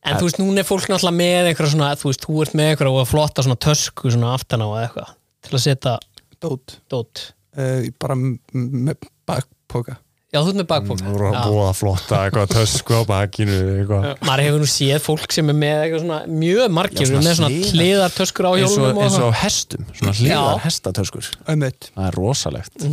[0.06, 2.70] En þú veist, núna er fólk náttúrulega með einhverja svona, þú veist, þú ert með
[2.72, 5.10] einhverja og flotta svona tösku svona aftan á eða eitthvað
[5.48, 5.96] til að setja
[6.40, 7.24] dót, dót.
[7.58, 9.98] uh, bara m- m- með bakpoka
[10.30, 11.00] Já, þú ert með bakbók.
[11.02, 14.04] Það voru búið að flotta eitthvað tösku á bakinu eitthvað.
[14.28, 17.38] Maður hefur nú séð fólk sem er með eitthvað svona, mjög margir, Já, svona með
[17.40, 18.14] svona hliðar.
[18.14, 22.86] töskur á hjólunum eins og hestum, svona hliðar hestatöskur ömmut, það er rosalegt.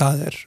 [0.00, 0.38] Það er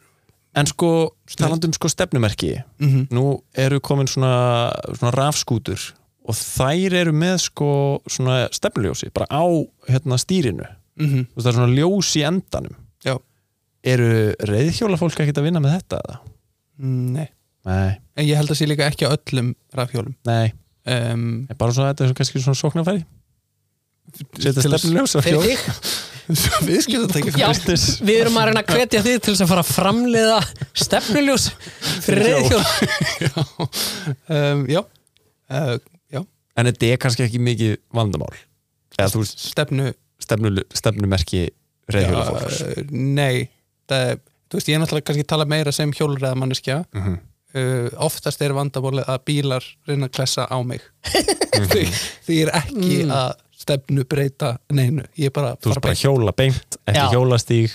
[0.55, 0.89] en sko,
[1.37, 3.07] talandum sko stefnumerki Mhm.
[3.13, 5.79] nú eru komin svona, svona rafskútur
[6.25, 9.45] og þær eru með sko svona stefnuljósi bara á
[9.89, 10.65] hérna stýrinu.
[10.97, 12.75] Mm Þú veist, það er svona ljós í endanum
[13.83, 14.09] eru
[14.47, 16.01] reyðhjóla fólk ekkert að vinna með þetta?
[16.03, 16.19] eða?
[16.83, 17.27] nei.
[17.63, 20.15] Nei, en ég held að sé líka ekki á öllum rafhjólum.
[20.27, 20.49] Nei,
[20.91, 23.05] um, er bara svona þetta er kannski svona sóknarfæri.
[24.35, 25.61] Setja stefnuljós á Fyrir hjól þig?
[26.67, 27.85] við skilum þetta ekki Já, business.
[28.03, 30.35] við erum að reyna að hvetja þig til þess að fara að framleiða
[30.83, 31.45] stefnuljós
[32.03, 32.61] fyrir reyðhjól.
[34.27, 34.81] um, já.
[35.53, 35.73] Uh,
[36.11, 36.21] já,
[36.59, 38.31] en þetta er kannski ekki mikið vandamál?
[38.99, 39.87] Eða þú veist, stefnu
[40.23, 41.45] stefnu, stefnumerki
[41.91, 43.47] reyðhjóla fólks uh, nei
[43.89, 44.19] það,
[44.49, 47.13] þú veist, ég er náttúrulega kannski að tala meira sem hjólræða manneskja Mhm.
[47.55, 50.81] uh, oftast er vandamálið að bílar reyna að klessa á mig.
[51.53, 51.83] Því,
[52.25, 55.03] því ég er ekki að stefnu breyta neinu.
[55.17, 56.01] Ég er bara að þú veist bara beint.
[56.03, 57.11] hjóla beint, ekki Já.
[57.13, 57.71] hjólastíg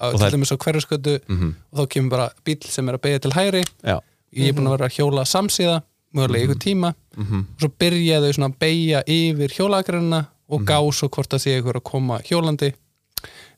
[0.00, 1.50] og til það- dæmis á hverjaskötu Mhm.
[1.72, 3.64] og þá kemur bara bíl sem er að beigja til hægri.
[3.84, 4.00] Já,
[4.34, 5.82] ég er búin að vera að hjóla samsíða
[6.14, 6.94] mögulega ykkur tíma.
[7.18, 11.60] Og svo byrja þau svona að beigja yfir hjólagrænina og gá svo hvort það sé
[11.60, 12.72] ykkur að koma hjólandi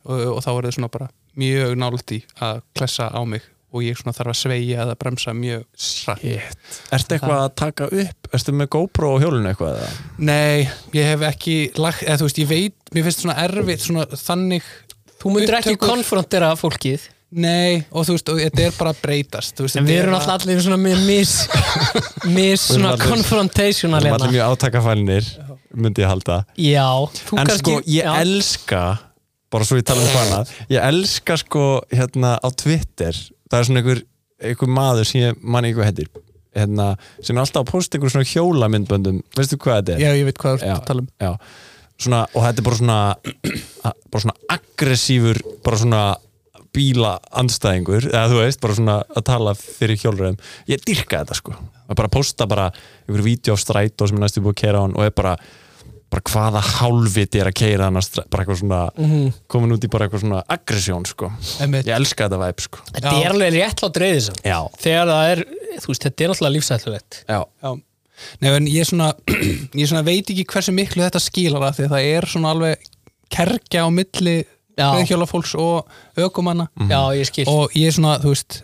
[0.05, 3.81] og, og þá er þau svona bara mjög nált í að klessa á mig og
[3.87, 5.62] ég svona þarf að sveigja eða bremsa mjög
[6.05, 6.67] hratt.
[6.93, 9.93] ertu eitthvað að taka upp ertu með GoPro á hjólinu eitthvað eða?
[10.29, 14.05] Nei, ég hef ekki lagt, eða þú veist, ég veit, mér finnst svona erfitt svona
[14.12, 14.67] þannig,
[15.23, 15.88] Þú myndir ekki Upptökur.
[15.95, 17.03] konfrontera fólkið.
[17.33, 20.05] nei og þú veist, og þetta er bara að breytast þú veist, En við er
[20.05, 21.33] erum alltaf allir svona með mis,
[22.35, 24.35] mis svona confrontational Við erum allir hérna.
[24.37, 25.31] mjög átakafælinir
[25.73, 26.88] myndi ég halda Já,
[27.23, 27.62] þú en kannski...
[27.73, 28.12] sko ég já.
[28.21, 28.83] elska
[29.53, 30.53] bara svo ég tala um annað.
[30.73, 33.17] Ég elska sko hérna á Twitter
[33.53, 34.03] það er svona einhver,
[34.43, 36.12] einhver maður sem ég manni eitthvað heitir
[36.57, 36.88] hérna,
[37.25, 40.03] sem er alltaf að posta einhver svona hjólamyndböndum veistu hvað þetta er?
[40.05, 41.12] Já, ég veit hvað þú ert að tala um.
[41.23, 41.33] já.
[42.03, 42.99] Svona, og þetta er bara svona
[44.12, 46.03] bara svona aggressífur bara svona
[46.73, 50.38] bíla andstæðingur, eða þú veist, bara svona að tala fyrir hjólröðum,
[50.73, 51.57] ég dyrka þetta sko.
[51.85, 54.85] Að bara posta bara einhverju vídeo á strætó sem er næstu búið að keira á
[54.87, 55.35] hann og er bara
[56.12, 58.81] bara hvaða hálfviti er að keira hann bara eitthvað svona,
[59.51, 61.31] komin út í bara eitthvað svona aggressjón sko,
[61.62, 62.83] ég elska þetta væp sko.
[62.92, 65.44] Þetta er alveg rétt látt reyðis já, Þegar það er,
[65.79, 67.72] þú veist, þetta er náttúrulega lífsætlulegt já, Já,
[68.42, 69.12] Nei, en ég svona,
[69.81, 72.90] ég svona veit ekki hversu miklu þetta skilar að því að það er svona alveg
[73.33, 74.37] kerkja á milli
[74.79, 74.88] Já.
[74.96, 75.88] reyðhjólafólks og
[76.88, 77.48] Já, ég skil.
[77.51, 78.62] Og ég svona, þú veist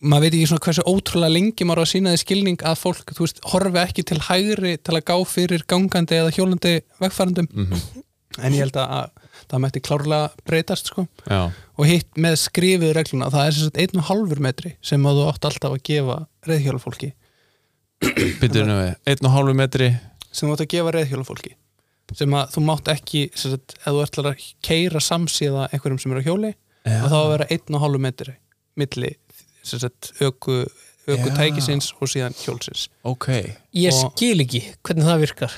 [0.00, 3.12] maður veit ekki svona hversu ótrúlega lengi maður á að sína því skilning að fólk,
[3.16, 7.48] þú veist, horfi ekki til hægri til að gá fyrir gangandi eða hjólandi vegfærandum
[8.36, 9.10] en ég held að
[9.46, 11.06] það mætti klárlega breytast sko.
[11.30, 15.06] Já, og hitt með skrifið regluna það er sem sagt einn og halvur metri sem
[15.06, 16.18] að þú átt alltaf að gefa
[16.50, 17.12] reyðhjólafólki
[18.42, 19.92] byrjuðu nú við einn og hálfu metri.
[20.28, 21.54] Sem þú átt að gefa reyðhjólafólki
[22.16, 26.20] sem að þú mátt ekki sagt, ef þú ert að keira samsíða einhverjum sem er
[26.22, 26.52] á hjóli
[26.86, 28.34] og þá að vera einn og hálfu metri
[28.78, 29.14] milli
[30.26, 30.58] öku,
[31.06, 32.88] öku tækisins og síðan hjólsins.
[33.04, 33.28] Ok,
[33.74, 35.52] Ég Og- skil ekki hvernig það virkar.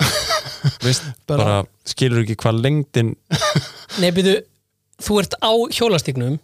[0.84, 3.14] Veist, Bara- bara, skilur ekki hvað lengdin
[4.02, 4.40] Nei, byrju,
[5.02, 6.38] þú ert á hjólastignum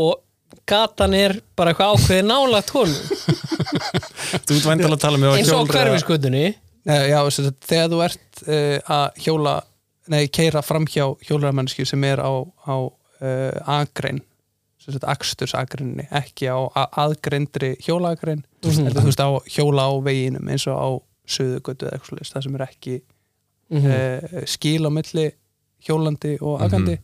[0.00, 0.20] og
[0.68, 2.96] gatan er bara eitthvað ákveðið nála tónum
[4.46, 6.44] þú ert væntalega að tala með eins og hverfiskutunni
[6.86, 9.54] þegar þú ert uh, að hjóla
[10.10, 12.30] nei, keira framhjá hjólarmannsku sem er á,
[12.66, 14.20] á uh, agrein
[15.02, 18.84] akstursagrinni ekki á a- aðgreindri hjólaagrein Mhm.
[18.86, 20.88] heldur þú veist á hjóla á veginum eins og á
[21.30, 23.02] söðugötu eða eitthvað svoleiðis, það sem er ekki
[23.70, 23.86] Mhm.
[23.86, 25.30] uh, skil á milli
[25.86, 26.98] hjólandi og agandi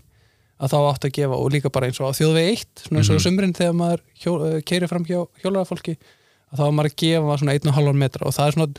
[0.61, 3.11] að þá áttu að gefa og líka bara eins og á þjóðvegi eitt svona eins
[3.11, 5.97] og mm sumrin þegar maður hjó, uh, keiri fram hjá hjólarafólki
[6.53, 8.75] að þá var maður að gefa svona 1,5 metra og það er svona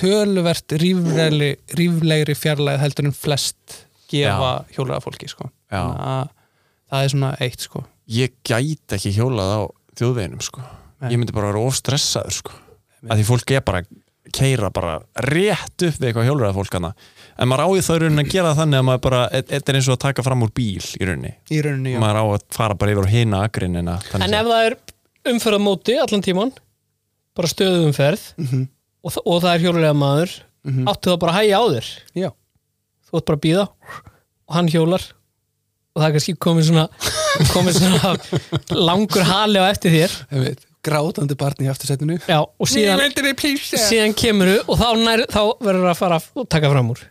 [0.00, 5.50] töluvert ríflegri, ríflegri fjarlæð heldur en flest gefa hjólarafólki sko.
[5.70, 6.28] Já.
[6.90, 9.60] Það er svona eitt sko ég gæti ekki hjólað á
[10.00, 10.62] þjóðveginum sko.
[11.00, 11.10] Nei.
[11.14, 12.52] ég myndi bara vera ofstressaður sko.
[13.08, 13.82] að því fólk er bara
[14.30, 16.90] keira bara rétt upp við eitthvað hjólræða fólk hana
[17.40, 19.88] en maður áður það í rauninni að gera þannig að maður bara, þetta er eins
[19.88, 22.92] og að taka fram úr bíl í rauninni, í rauninni, maður á að fara bara
[22.94, 24.76] yfir á hina agrinina En ef það er
[25.32, 26.52] umferð á móti allan tíman
[27.34, 28.66] bara stöðu umferð Mhm.
[29.02, 30.36] og, þa- og það er hjólulega maður
[30.92, 31.88] áttu það bara að hægja á þér
[32.20, 32.30] já.
[33.08, 33.64] þú ert bara að býða
[34.50, 35.02] og hann hjólar
[36.00, 36.86] og það er kannski komið svona
[37.52, 38.14] komið svona
[38.88, 40.14] langur hali á eftir þér.
[40.46, 43.02] Veit, grátandi barn í aftursetinu Já, og síðan,
[43.68, 47.02] síðan kemur og þá, nær, þá verður að fara að taka fram úr.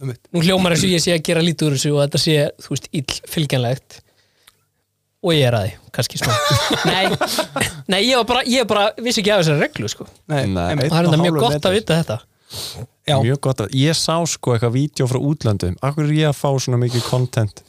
[0.00, 0.22] Einmitt.
[0.32, 2.86] nú hljómar og ég sé að gera lítið úr þessu og þetta sé, þú veist,
[2.96, 3.98] ill fylgjanlegt
[5.24, 6.32] og ég er að því, kannski smá.
[6.90, 7.04] Nei,
[7.92, 10.04] nei, ég var bara, ég bara vissi ekki af þessari reglu, sko.
[10.08, 10.64] Og Nei, Nei.
[10.72, 10.90] einmitt.
[10.92, 11.70] það er enda mjög gott metri.
[11.70, 12.18] að vita þetta.
[13.04, 13.16] Já.
[13.20, 16.50] mjög gott að, ég sá sko eitthvað vídeo frá útlöndum, akkur er ég að fá
[16.60, 17.64] svona mikið content,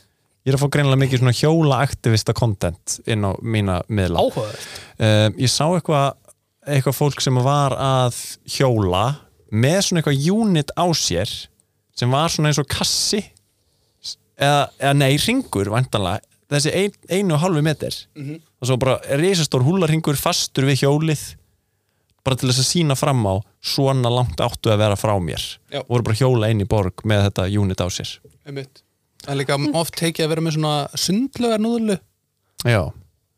[0.46, 4.22] ég er að fá greinilega mikið svona hjóla aktivista content inn á mína miðla.
[4.22, 4.68] Áhugaverð
[5.00, 6.14] um, ég sá eitthvað
[6.66, 8.18] eitthvað fólk sem var að
[8.56, 9.06] hjóla
[9.54, 11.32] með svona eitthvað unit á sér
[11.96, 13.22] sem var svona eins og kassi
[14.36, 17.96] eða, eða nei, ringur vantanlega, þessi ein, einu og halvu meter.
[18.60, 21.24] Og svo bara reisastór húlarringur fastur við hjólið
[22.26, 25.44] bara til þess að sína fram á svona langt áttu að vera frá mér.
[25.70, 25.84] Já.
[25.84, 28.16] og voru bara hjóla inn í borg með þetta unit á sér.
[28.46, 28.82] Einmitt.
[29.26, 31.98] Það er líka oft tekið að vera með svona sundlugar núðlu.
[32.66, 32.82] Já,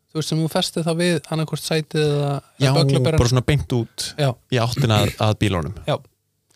[0.08, 2.30] þú veist sem þú festið það við annarkvort sætið eða
[2.60, 2.70] já
[3.08, 5.74] bara svona beint út já, í áttina að, að bílunum.
[5.88, 5.96] Já,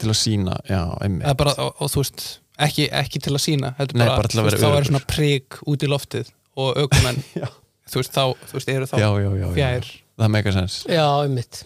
[0.01, 1.29] til að sína, já, einmitt.
[1.41, 2.25] Bara, og, og þú veist
[2.67, 4.89] ekki, ekki til að sína heldur Nei, bara, bara til að vera veist, þá er
[4.89, 7.21] svona prik út í loftið og aukumenn
[7.93, 9.49] þú veist þá, þú veist, eru þá já, já, já, já.
[9.59, 9.93] fjær.
[10.23, 11.63] Það meika sens já, einmitt.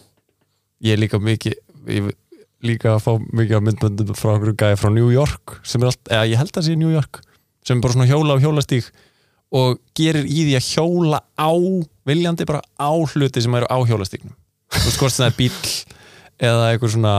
[0.87, 1.57] Ég er líka mikið
[1.97, 2.11] ég
[2.67, 6.03] líka að fá mikið af myndböndum frá okkur gæði frá New York sem er allt,
[6.11, 7.23] eða ég held að sé New York
[7.67, 8.89] sem er bara svona hjóla á hjólastík
[9.57, 11.51] og gerir í því að hjóla á
[12.07, 14.35] viljandi bara á hluti sem eru á hjólastíknum
[14.77, 15.59] þú veist hvort sem það er bíl
[16.47, 17.15] eða einhver svona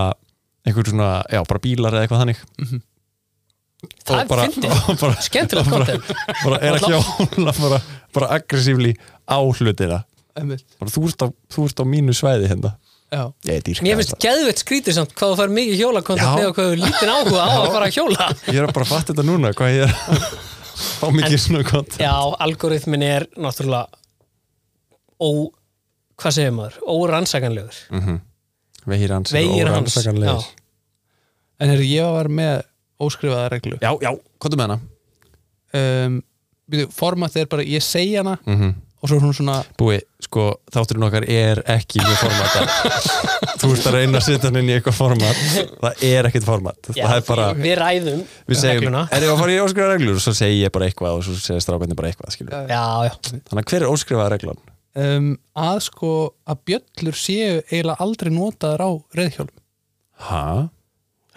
[0.67, 2.39] einhver svona, já, bara bílar eða eitthvað þannig.
[4.03, 4.73] Það Og er bara, fyndið,
[5.27, 6.09] skemmtilegt bara, content.
[6.43, 7.79] bara er að hjóla bara,
[8.17, 8.91] bara aggressífli
[9.29, 9.37] á
[10.37, 10.65] Einmitt.
[10.81, 11.27] bara, þú, ert á,
[11.87, 12.73] mínu svæði hérna
[13.07, 17.45] Mér finnst geðveitt skrítið samt hvað þú fær mikið með og hvað þú lítinn áhuga
[17.47, 18.25] á að fara að hjóla.
[18.51, 20.25] Ég er að bara fatta þetta núna hvað ég er að
[20.99, 21.95] fá mikið svona gott.
[22.03, 22.11] Já,
[22.43, 23.87] algoritmin er náttúrulega
[25.23, 25.29] ó,
[26.19, 27.79] hvað segir maður, órannsakanlegur
[28.87, 30.43] vegir hans Vegir hans, órannsakanlegir.
[30.43, 31.63] já.
[31.63, 32.59] en er ég var með
[33.07, 33.79] óskrifaða reglu.
[33.79, 34.77] Já, já, hvað með hana.
[35.77, 36.19] Um,
[36.67, 40.45] byrju, formatið er bara, ég segja hana mm og svo er hún svona búi, sko,
[40.75, 42.63] þátturinn okkar er ekki mjög formata
[43.57, 45.43] þú ert að reyna að setja hann inn í eitthvað format.
[45.81, 46.91] Það er ekkert format.
[46.93, 48.23] Já, það er bara, Við ræðum.
[48.47, 51.17] Við segjum er ég að fara í óskrifaða reglur og svo segi ég bara eitthvað
[51.17, 52.57] og svo segir strákarnir bara eitthvað skilur.
[52.69, 53.13] Já, já,
[53.49, 54.65] þannig að hver er óskrifaða reglan?
[54.97, 56.11] um, að sko
[56.47, 59.55] að bjöllur séu eiginlega aldrei notaðar á reyðhjólum
[60.27, 60.43] ha?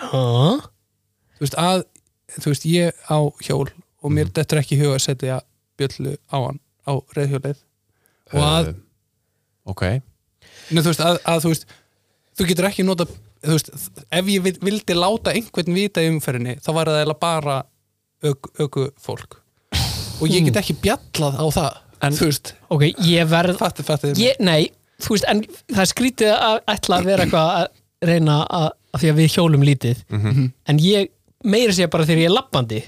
[0.00, 0.24] ha?
[1.36, 1.84] þú veist að
[2.38, 3.66] þú veist ég á hjól
[4.00, 5.40] og mér dettur ekki í huga að setja
[5.80, 7.60] bjöllu á hann á reyðhjólið
[8.32, 9.82] og að, Uh, ok.
[10.70, 11.66] Nei, þú veist, að, að þú veist
[12.38, 13.06] þú getur ekki nota
[13.44, 13.70] veist,
[14.12, 17.58] ef ég vil- vildi láta einhvern vita í umferðinni, þá var það eiginlega bara
[18.60, 19.38] öku fólk
[20.20, 21.70] og ég get ekki bjallað á það
[22.00, 24.70] En- þú veist, Ok, ég verð fatti, fatti ég, Nei,
[25.00, 27.66] þú veist, en það skrítið að ætla að vera eitthvað að
[28.08, 29.98] reyna að, að því að við hjólum lítið.
[30.72, 31.10] En ég
[31.44, 32.80] meira sér bara þegar ég er lappandi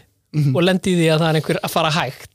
[0.57, 2.32] og lendi í því að það er einhver að fara hægt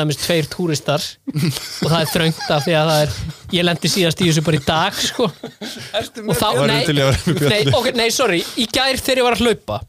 [0.00, 3.14] dæmis tveir túristar og það er þröngt af því að það er
[3.56, 5.28] ég lendi síðast í þessu bara í dag sko.
[5.28, 7.00] og þá, nei, að
[7.44, 9.80] nei, okay, nei, sorry í gær þegar ég var að hlaupa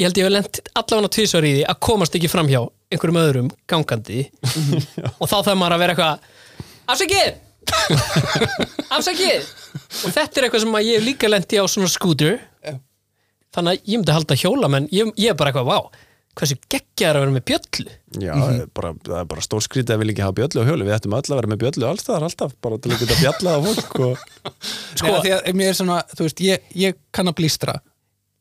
[0.00, 3.48] ég held ég hef lent allavega tvisvar í því að komast ekki framhjá einhverjum öðrum
[3.70, 4.24] gangandi.
[5.20, 6.28] Og þá þarf maður að vera eitthvað
[6.90, 7.32] afsakið!
[8.96, 9.50] Afsakið!
[10.06, 12.40] Og þetta er eitthvað sem að ég hef líka lent í á svona skútur
[13.54, 15.78] þannig að ég myndi halda hjóla menn ég, ég er bara eitthvað, vá,
[16.38, 17.94] hversu geggjar að vera með bjöllu.
[18.22, 18.34] Já,
[18.76, 21.16] bara, það er bara stór skrítið að við ekki hafa bjöllu á hjóli við ættum
[21.18, 24.24] öll að vera með bjöllu allstaðar alltaf bara til að geta bjallað á fólk og...
[25.00, 27.76] sko, því að mér er svona, þú veist, ég, ég kann að blístra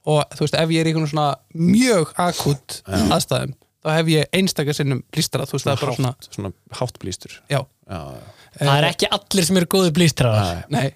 [0.10, 1.28] og þú veist, ef ég er í svona
[1.58, 6.14] mjög akut aðstæðum, þá hef ég einstakar sinnum blístra, þú veist, það er bara svona
[6.30, 7.36] svona hátt blístur.
[7.52, 8.24] Já, Já, já.
[8.62, 10.64] það er ekki allir sem eru góði blýstrar Nei.
[10.78, 10.88] nei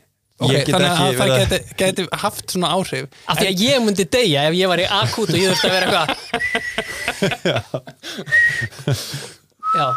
[0.43, 3.05] Ok, Ég get þannig að það geti, geti haft svona áhrif.
[3.31, 5.75] Af því að ég myndi deyja ef ég var í akut og ég þurfti að
[5.77, 6.09] vera eitthvað
[9.79, 9.87] já.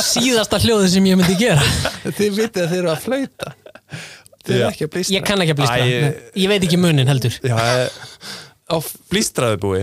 [0.00, 1.64] Síðasta hljóði sem ég myndi gera.
[2.04, 3.54] Þið vitið að þið eru að flauta.
[4.40, 5.14] Þið eru ekki að blístra.
[5.16, 5.88] Ég kann ekki að blýstra Æ,
[6.42, 7.34] ég veit ekki munin heldur.
[7.44, 7.56] Já,
[8.70, 8.76] á
[9.12, 9.82] blístraðu búi.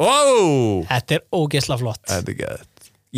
[0.00, 0.10] Ó,
[0.88, 2.02] Þetta er ógeðsla flott.
[2.08, 2.66] Þetta er gæðið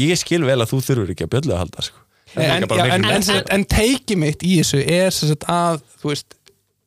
[0.03, 2.02] Ég skil vel að þú þurfur ekki að bjöllu að halda sko.
[2.37, 5.83] Er en, já, en, en, en, en teiki mitt í þessu er sem sagt að
[6.01, 6.37] þú veist,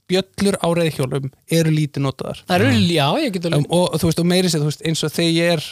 [0.09, 2.41] bjöllur á reyðhjólum eru lítið notaðar.
[2.49, 4.85] Það eru, já, ég get um, og, og þú veist, og meiri sér, þú veist,
[4.85, 5.65] eins og þegar ég er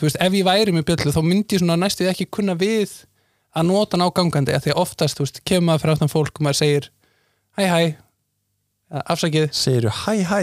[0.00, 2.94] þú veist, ef ég væri með bjöllu þá myndi ég svona næstu ekki kunna við
[3.50, 6.12] að nota hann á gangandi, af því að oftast, þú veist, kemur maður fyrir áttan
[6.12, 6.88] fólk og maður segir
[7.58, 7.80] hæ hæ,
[9.10, 9.48] afsakið.
[9.58, 10.40] Segirðu hæ hæ.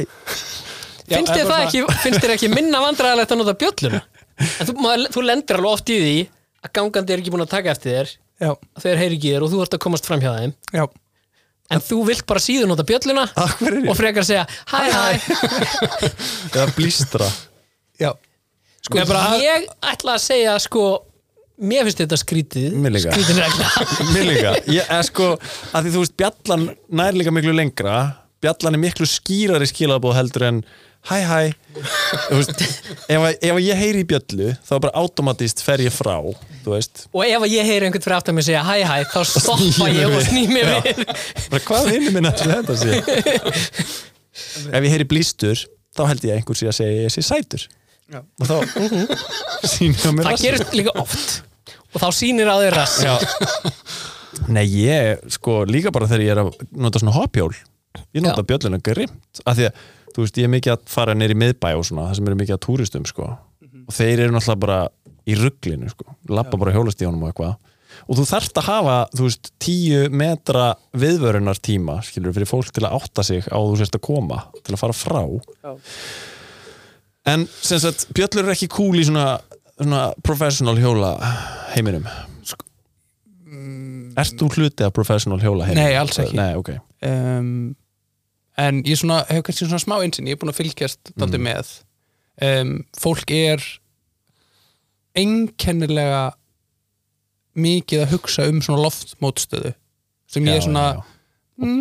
[1.07, 4.03] Já, Finnst þér ekki, finnst þér ekki minna vandræðalegt að nota bjölluna?
[4.38, 6.17] En þú, maður, þú lendir alveg oft í því
[6.61, 8.11] að gangandi er ekki búin að taka eftir þér
[8.43, 8.51] já,
[8.83, 10.53] þeir heyri ekki þér og þú ert að komast fram hjá þeim.
[10.75, 10.85] Já,
[11.73, 13.91] en þú vilt bara síður nota bjölluna og ég?
[13.97, 15.07] frekar að segja hæ hæ.
[16.55, 17.27] Eða blístra.
[17.99, 18.13] Já.
[18.85, 20.85] Sko, Nei, bara- ég ætla að segja sko
[21.57, 22.75] mér finnst þetta skrítið.
[22.77, 23.69] Skrítin regla.
[24.13, 25.31] Mér líka, ég er sko
[25.73, 26.67] að því þú veist, bjallan
[27.01, 27.95] nær líka miklu lengra.
[28.45, 30.59] Bjallan er miklu skýrari skilabóð heldur en
[31.08, 31.41] hæ hæ
[32.32, 32.62] veist,
[33.08, 36.36] ef, að- ef að ég heyri í bjöllu þá bara automatist fer ég frá og
[37.24, 40.22] ef að ég heyri einhvern fyrir aftan mig segja hæ hæ þá stoppa ég og
[40.26, 40.82] sný mig Já.
[40.84, 42.91] við bara hvað hinni minn ætli þetta sé
[44.78, 45.64] ef ég heyri blístur
[45.98, 47.68] þá held ég að einhver sé að segja ég sé sætur
[48.08, 48.22] Já.
[48.24, 48.56] og þá
[49.68, 50.45] sýnir það mér það rassinn.
[50.48, 51.38] gerist líka oft
[51.93, 53.16] og þá sýnir á þeir rass Já.
[54.54, 57.54] Nei, ég, sko, líka bara þegar ég er að nota svona hoppjól
[58.14, 58.48] ég nota Já.
[58.52, 59.80] bjölluna grimt af því að,
[60.18, 62.55] þú veist, ég er mikið að fara neyri miðbæ og svona, það sem eru mikið
[62.55, 63.28] að túristum, sko.
[63.88, 64.78] Og þeir eru náttúrulega bara
[65.28, 67.76] í rugglinu, sko, lappa bara hjólastíðunum og eitthvað.
[68.07, 70.65] Og þú þarft að hafa, þú veist, tíu metra
[70.97, 74.74] viðvörunar tíma, skilur, fyrir fólk til að átta sig á þú sérst að koma, til
[74.74, 75.22] að fara frá.
[75.61, 75.72] Já.
[77.34, 79.38] en, sem sagt, bjöllur eru ekki cool í svona,
[79.78, 81.13] svona professional hjóla
[81.76, 82.09] heiminum.
[84.18, 85.86] Ert þú hluti af professional hjóla heiminum?
[85.86, 86.38] Nei, alls ekki.
[86.38, 86.74] Nei, ok.
[87.05, 87.76] Um,
[88.58, 91.74] en ég svona, hef kannski svona smá einsinn, ég er búin að fylgjast dálítið með.
[92.41, 93.64] Um, fólk er
[95.18, 96.24] einkennilega
[97.58, 99.72] mikið að hugsa um svona loftmótstöðu
[100.30, 101.64] sem ég er svona já, já.
[101.64, 101.80] mm,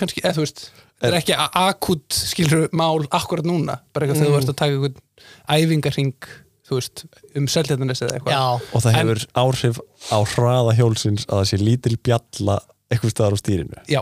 [0.00, 4.22] kannski, eða þú veist þetta er ekki a- akút skilur mál akkurat núna, bara eitthvað
[4.24, 4.98] þegar þú ert að taka einhvern
[5.54, 6.28] æfingarhing
[6.64, 7.04] þú veist,
[7.36, 8.34] um seltjarnanes eða eitthvað.
[8.34, 12.58] Já, Og það hefur áhrif á hraða hjólsins að það sé lítil bjalla
[12.88, 13.82] eitthvað staðar á stýrinu.
[13.92, 14.00] Já,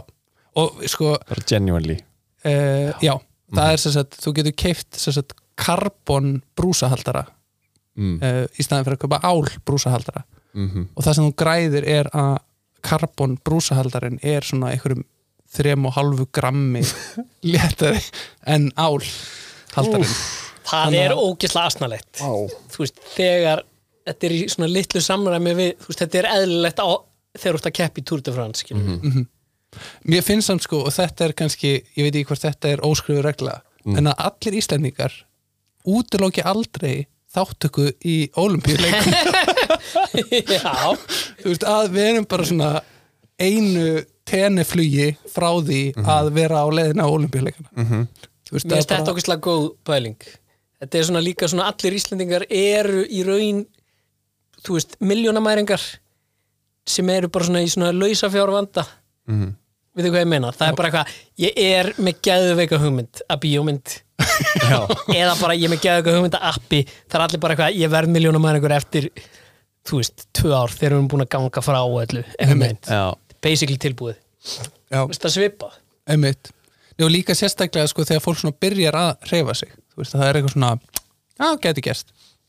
[0.59, 1.99] og sko bara genuinely.
[2.45, 3.15] uh, já,
[3.53, 7.27] það er sem sagt þú getur keift sem sagt karbon brúsahaldara
[7.97, 8.17] mm.
[8.19, 10.25] uh, í staðin fyrir að kaupa ál brúsahaldara.
[10.53, 12.35] Mm og það sem þú græðir er að
[12.83, 15.05] karbon brúsahaldarin er svona einhverjum
[15.53, 16.83] þrem og halvu grammi
[17.53, 18.01] léttari
[18.49, 19.01] en ál
[19.77, 22.21] haldarin það Þannig er ógislega asnalegt.
[22.23, 22.33] Vá.
[22.71, 23.65] þú veist, þegar
[24.07, 26.89] þetta er í svona litlu samræmi við, þú veist, þetta er eðlilegt á
[27.33, 29.25] þegar þú ert að keppa í Tour de France mm
[30.05, 33.23] mér finnst samt sko og þetta er kannski, ég veit ekki hvort þetta er óskrifu
[33.25, 35.14] regla, en að allir Íslendingar
[35.89, 39.14] útilóki aldrei þáttöku í olimpíuleikum
[40.57, 40.97] já,
[41.41, 42.70] þú veist að við erum bara svona
[43.41, 48.07] einu teneflugi frá því að vera á leiðina á olimpíuleikana mm -hmm.
[48.49, 50.20] þú veist mér að finnst þetta ógislega góð pæling.
[50.83, 53.66] Þetta er svona líka svona allir Íslendingar eru í raun
[54.62, 55.83] þú veist, miljónamæringar
[56.87, 58.85] sem eru bara svona í svona lausafjár vanda
[59.27, 59.55] mm -hmm.
[59.97, 60.55] Við þau hvað ég meina?
[60.57, 63.95] Það er bara eitthvað, ég er með gæðuveika hugmynd að bíómynd.
[65.20, 66.82] Eða bara ég er með gæðuveika hugmynd að appi.
[67.07, 69.11] Það er allir bara eitthvað, ég verð miljónamæringur eftir
[69.88, 72.22] þú veist, tvö ár þegar við erum búin að ganga frá öllu,
[73.43, 74.18] basically tilbúið,
[74.93, 75.72] það svipa.
[77.03, 79.70] Og líka sérstaklega sko þegar fólk svona byrjar að hreyfa sig.
[79.90, 80.72] Þú veist það er eitthvað svona
[81.43, 81.84] að geti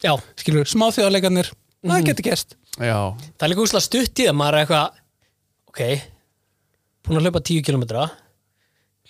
[0.04, 1.50] já, skilur smá þjóðleikarnir
[1.90, 2.58] að geti gerst.
[2.78, 5.00] Já, það er líka úslega stutt í það maður er eitthvað
[5.72, 5.82] ok,
[7.04, 7.84] búin að hlaupa 10 km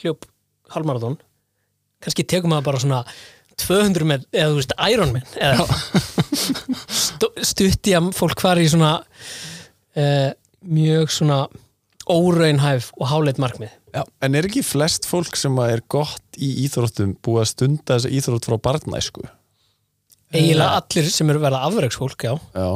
[0.01, 0.25] hljóp
[0.73, 1.17] halvmarathon
[2.03, 3.01] kannski tekum maður bara svona
[3.63, 5.67] 200 með, eða þú veist, Ironman eða
[6.89, 10.31] stu- stutt í að fólk fari í svona uh,
[10.65, 11.37] mjög svona
[12.09, 13.71] óraunhæf og háleit markmið.
[14.25, 18.11] En er ekki flest fólk sem að er gott í íþróttum búið að stunda þessa
[18.17, 19.23] íþrótt frá barnæsku?
[20.33, 22.33] eiginlega allir sem eru verða afreiksfólk, já.
[22.57, 22.69] Já.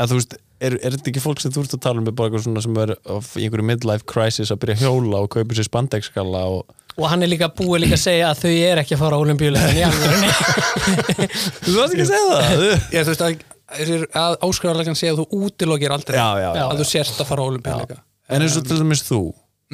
[0.00, 0.36] En þú veist,
[0.68, 2.78] er, er þetta ekki fólk sem þú ert að tala um bara eitthvað svona sem
[2.84, 6.64] er of- í einhverju midlife crisis að byrja að hjóla og kaupa sér spandexskalla og
[6.94, 9.22] og hann er líka búið líka að segja að þau er ekki að fara á
[9.24, 10.28] olimpíuleikin í alvörunni.
[11.64, 12.62] Þú varst ekki að segja það?
[12.94, 16.62] Já, þú veist að, að áskrifarleikan segja að þú útilokir aldrei Já, já, já.
[16.68, 17.98] að þú sérst að fara á olimpíuleika
[18.30, 19.18] En eins og til dæmis þú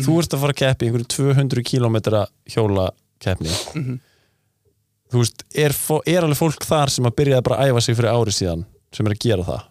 [0.01, 1.99] Þú ert að fara að keppi í einhverju 200 km
[2.55, 2.87] hjóla
[3.21, 3.53] keppni
[5.11, 5.75] Þú veist, er,
[6.15, 8.65] er alveg fólk þar sem að byrjaði bara að æfa sig fyrir ári síðan
[8.95, 9.65] sem er að gera það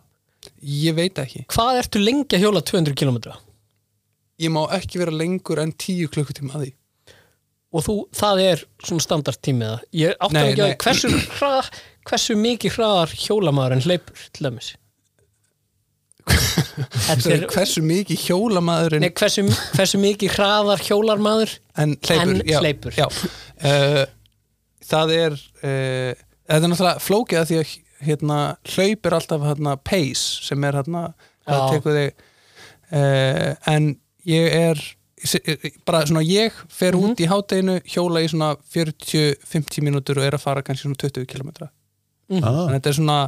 [0.63, 3.19] Ég veit ekki, hvað ertu lengi að hjóla 200 km
[4.39, 6.73] ég má ekki vera lengur en 10 klukkutíma að því.
[7.69, 9.79] Og þú, það er svona standardtími eða?
[9.99, 11.49] Ég áttar ekki að hversu, hra,
[12.09, 14.69] hversu mikið hraðar hjólamæður en hleypur til dæmis.
[16.29, 22.97] Er, hversu mikið hjólamaðurinn nei, hversu, hversu mikið hraðar hjólarmaður en hleypur, En já, hleypur.
[22.97, 23.07] já.
[23.59, 24.03] Uh,
[24.89, 26.11] það er uh,
[26.45, 27.73] þetta er náttúrulega flókið að því að
[28.05, 31.13] hérna, hlaup er alltaf hérna, pace sem er hérna
[31.49, 32.13] þig
[32.93, 33.91] uh, en
[34.29, 34.81] ég er
[35.85, 37.03] bara svona ég fer Mhm.
[37.11, 41.25] út í hátteginu hjóla í svona 40-50 mínútur og er að fara kannski svona 20
[41.27, 41.49] km
[42.29, 42.43] Mhm.
[42.43, 42.67] ah.
[42.69, 43.19] en þetta er svona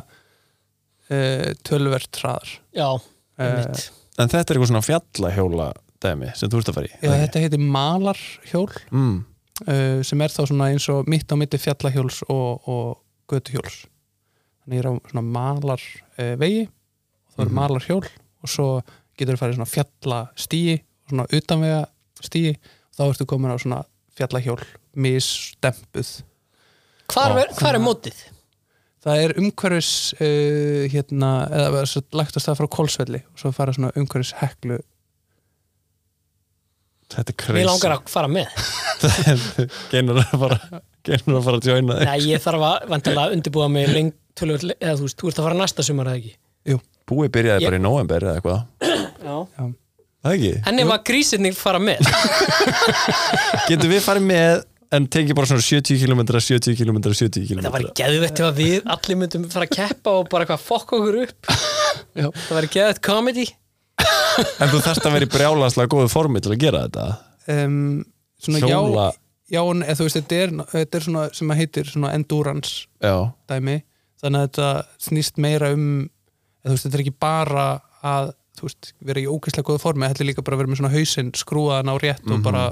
[1.11, 3.01] uh, tölvert hraðar Já,
[3.39, 6.91] Eh, einmitt En þetta er eitthvað svona fjallahjóla dæmi sem þú ert að fara í
[7.01, 9.25] Já, þetta heitir malarhjól mm.
[9.67, 12.99] uh, sem er þá svona eins og mitt á mitti fjallahjóls og, og
[13.31, 13.85] götuhjóls
[14.61, 15.81] þannig ég er á svona malar
[16.19, 17.55] uh, vegi og það er Mhm.
[17.59, 18.03] malarhjól
[18.41, 18.67] og svo
[19.17, 21.81] getur þú farið svona fjallastíi og svona utanvega
[22.21, 23.81] stíi og þá ertu komin á svona
[24.17, 24.59] fjallahjól
[24.95, 26.09] misstempuð.
[27.11, 28.19] Hvar, er, hvar er mótið?
[29.01, 29.91] það er umhverfis
[30.21, 34.77] uh, hérna, eða svo lagt að stað frá Kolsvelli og svo fara svona umhverfis heklu.
[37.11, 37.65] Þetta er crazy.
[37.67, 38.53] langar að fara með.
[39.91, 40.59] Genur að fara
[41.03, 42.07] Genur að fara að joina þig.
[42.11, 45.47] Nei, ég þarf að vantilega undirbúa mig lengt tölvöld, eða þú veist, þú ert að
[45.49, 46.33] fara næsta sumar eða ekki?
[47.11, 48.59] Búi byrjaði Ég- bara í november eða eitthvað.
[49.21, 49.37] Já.
[50.21, 50.51] Það ekki?
[50.69, 52.05] En ef að grísirnir fara með.
[53.69, 54.61] Getur við farið með
[54.95, 58.59] en tekið bara svona 70 km 70 km 70 km Það væri geðvett ef að
[58.61, 61.51] við allir myndum fara að keppa og bara eitthvað fokka okkur upp.
[62.19, 62.27] Já.
[62.27, 63.47] Það væri geðvett comedy.
[64.61, 67.05] En þú þarft að vera í brjálaslega góðu formi til að gera þetta?
[67.51, 67.77] Um,
[68.41, 69.07] svona Hjóla.
[69.11, 72.11] já, já en eða þú veist, þetta er, þetta er svona sem að heitir svona
[72.15, 73.15] endurance Já,
[73.51, 73.79] dæmi
[74.21, 74.69] þannig að þetta
[75.07, 75.87] snýst meira um
[76.61, 77.65] eða þú veist, þetta er ekki bara
[78.05, 80.93] að veist, vera í ógeðslega góðu formi þetta er líka bara að vera með svona
[80.95, 82.65] hausinn skrúaðan á rétt og bara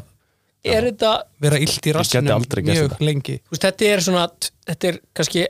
[0.59, 3.05] Er þetta, vera illt í rassinum mjög þetta.
[3.07, 3.37] lengi.
[3.47, 4.25] Veist, þetta er svona
[4.67, 5.45] þetta er kannski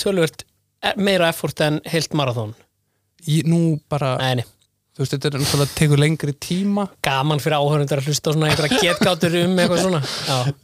[0.00, 0.46] tölvöld
[0.96, 2.54] meira effort en heilt marathón
[3.44, 4.46] nú bara, Nei, nei,
[4.96, 6.86] þú veist, þetta er náttúrulega tekur lengri tíma.
[7.04, 10.00] Gaman fyrir áhörundar að hlusta á svona einhverja getgátur um eitthvað svona.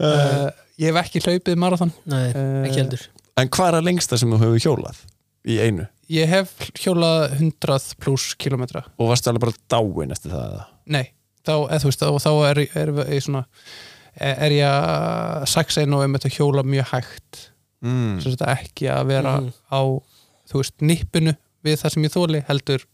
[0.01, 0.49] Uh,
[0.81, 1.93] ég hef ekki hlaupið marathon.
[2.09, 3.05] Nei, ekki heldur
[3.37, 5.03] en hvað er að lengsta sem þú hefur hjólað
[5.47, 5.87] í einu?
[6.13, 10.65] ég hef hjólað 100 pluss kilometra Og varstu alveg bara dáin eftir það eða?
[10.87, 11.05] Nei,
[11.47, 13.43] þá, eða, þú veist, þá, þá er, er, er, svona,
[14.23, 17.45] er ég að saksa inn og einmitt að hjóla mjög hægt
[17.85, 18.15] Mm.
[18.25, 19.51] sem þetta ekki að vera Mhm.
[19.69, 19.81] á
[20.49, 22.85] þú veist, nippinu við það sem ég þóli heldur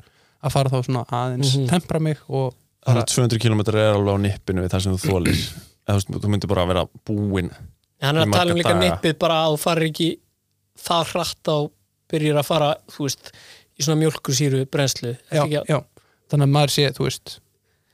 [0.43, 1.69] að fara þá svona aðeins Mhm.
[1.71, 5.07] tempra mig og Þannig að 200 km er alveg á nippinu við það sem þú
[5.13, 5.39] þólir
[5.87, 7.51] Eða þú veist, þú myndir bara að vera búin
[8.03, 8.83] Hann er Í að tala um marga líka daga.
[8.91, 10.09] nippið bara að þú farir ekki
[10.79, 11.59] það hratt á
[12.13, 13.33] byrjir að fara, veist
[13.79, 15.15] í svona mjólkusýru brennslu.
[15.33, 15.79] Já, ekki að, já,
[16.33, 17.35] þannig að maður sé, þú veist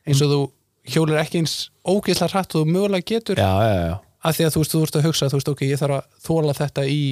[0.08, 0.40] eins og þú
[0.88, 1.56] hjólir ekki eins
[1.86, 3.40] ógeðslega hratt og þú mögulega getur.
[3.40, 3.96] Já, já, já.
[4.18, 6.22] Að því að þú veist, þú ert að hugsa, þú veist, ok, ég þarf að
[6.26, 7.02] þóla þetta í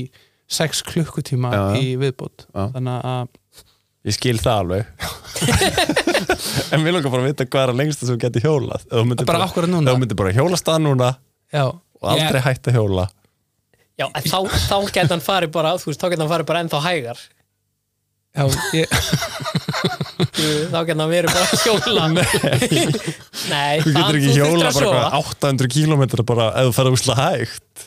[0.57, 2.47] 6 klukkutíma í viðbót.
[2.51, 2.65] Já.
[2.75, 3.35] þannig að
[4.07, 4.91] Ég skil það alveg.
[6.75, 8.85] En við langar bara að vita hvað er að lengsta sem þú getur hjólað.
[8.87, 9.41] Ef þú myndir bara
[10.03, 11.09] myndir bara hjóla stað núna
[11.55, 13.07] já, og aldrei hætta að hjóla
[14.01, 14.39] já, en þá,
[14.69, 17.19] þá geta hann farið bara þú veist, þá geta hann farið bara ennþá hægar.
[18.37, 18.45] Já,
[18.77, 18.87] ég,
[20.69, 22.03] þá geta hann verið bara að hjóla.
[23.53, 26.75] Nei, Þú það- getur ekki þurftir hjóla að bara eitthvað 800 km bara ef þú
[26.81, 27.87] ferð úsla hægt.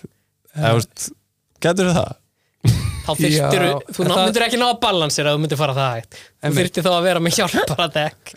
[0.55, 1.12] Eða, þú veist,
[1.60, 2.12] Getur það?
[3.10, 5.91] þá þyrftir Já, þú það- myndir ekki ná að balansera ef þú myndir fara það
[5.99, 6.12] hægt.
[6.45, 8.24] Þú þyrftir þá að vera með hjálpara dekk.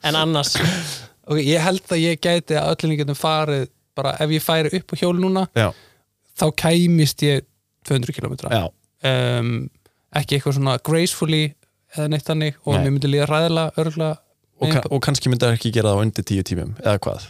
[0.00, 0.54] En annars
[1.28, 3.66] ok, ég held að ég gæti að öllum getum farið
[4.00, 5.68] bara ef ég færi upp á hjól núna Já,
[6.40, 7.46] þá kæmist ég
[7.88, 8.64] 200 km já,
[9.08, 9.52] um,
[10.16, 11.44] ekki eitthvað svona gracefully
[11.96, 12.82] eða neitt þannig og Nei.
[12.84, 14.16] mér myndi líða ræðilega örgulega
[14.60, 17.28] og, ka og kannski myndi það ekki gera það á undir 10 tímum eða hvað?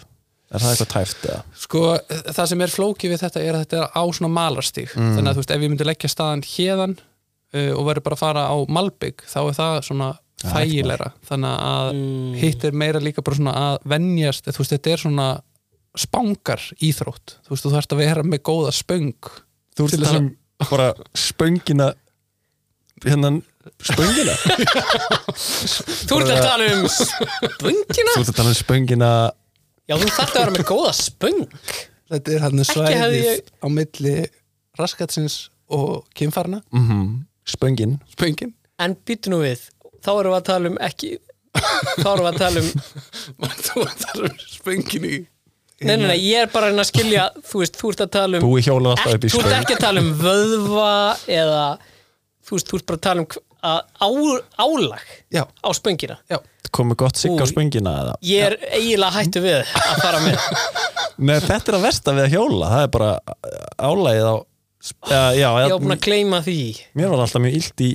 [0.51, 1.43] Er það eitthvað tæft eða?
[1.62, 1.81] sko,
[2.35, 5.12] það sem er flókið við þetta er að þetta er á svona malarstíg Mm.
[5.14, 8.25] þannig að þú veist, ef ég myndi leggja staðan hérðan uh, og verður bara að
[8.25, 10.11] fara á Malbygg þá er það svona
[10.41, 12.35] Ja, þægilegra þannig að Mm.
[12.41, 15.27] hitt er meira líka bara svona að venjast, þú veist, þetta er svona
[15.99, 17.38] spangar íþrótt.
[17.47, 19.14] Þú veist, þú þarfst að vera með góða spöng
[19.76, 20.30] Þú ert Til að þess tala um
[20.70, 21.86] bara spöngina
[23.05, 23.30] hérna
[23.80, 24.34] spöngina?
[26.05, 28.14] Þú ert að tala um spöngina?
[28.14, 29.11] Þú ert að tala um spöngina.
[29.91, 31.41] Já, þú þarft að vera með góða spöng.
[32.11, 34.14] Þetta er hann svæðið ég- á milli
[34.78, 36.62] raskatsins og kynfarna.
[36.74, 37.99] Mm spöngin.
[38.12, 38.55] Spöngin.
[38.78, 39.64] En býtu nú við,
[40.05, 41.11] þá erum við að tala um ekki
[41.99, 42.68] þá erum við að tala um
[43.66, 45.16] þú þarf um spöngin í
[45.81, 48.11] nei, nei, nei, ég er bara að reyna að skilja þú veist, þú ert að
[48.16, 50.91] tala um Búi hjóla alltaf upp í þú ert spöng ekki að tala um vöðva
[51.41, 51.62] eða
[52.47, 53.74] þú veist, þú ert bara að tala um á,
[54.59, 56.16] álag já, á spöngina.
[56.31, 56.39] Já,
[56.72, 58.14] komið gott sigg á spöngina eða?
[58.24, 60.45] Ég er eiginlega hættu við að fara með.
[61.28, 63.11] Nei, þetta er að versta við að hjóla það er bara
[63.76, 66.61] álægið á uh, já, Ég var búin að gleyma því.
[66.97, 67.91] Mér var alltaf mjög illt í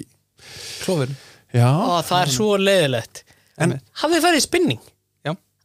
[0.83, 1.15] klófin
[1.55, 3.23] já, Ó, Það er svo leiðilegt.
[3.57, 4.83] En- Hafið þið farið í spinning?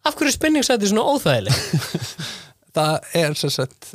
[0.07, 1.53] Af hverju er spinning sæti svona óþægileg?
[2.77, 3.91] það er sem sagt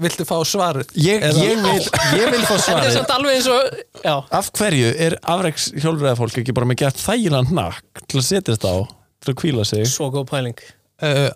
[0.00, 0.90] viltu fá svarið?
[0.98, 1.82] Ég, ég, vil,
[2.18, 2.94] ég vil fá Þetta er svarið.
[2.96, 7.54] samt alveg eins og af hverju er afreiks hjólræða fólk ekki bara með gert þægilega
[7.58, 8.74] nakk til að setjast á
[9.24, 9.84] til að kvíla sig?
[9.90, 10.64] Svo góð pæling.
[11.02, 11.28] Uh,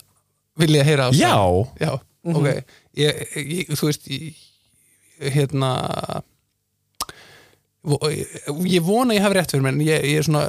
[0.62, 1.34] vil ég heyra á já,
[1.82, 1.92] Já,
[2.32, 2.48] ok.
[2.98, 4.32] Ég, ég, Þú veist ég,
[5.36, 5.72] hérna
[7.82, 10.42] ég vona ég hafi rétt fyrir mér en ég, ég er svona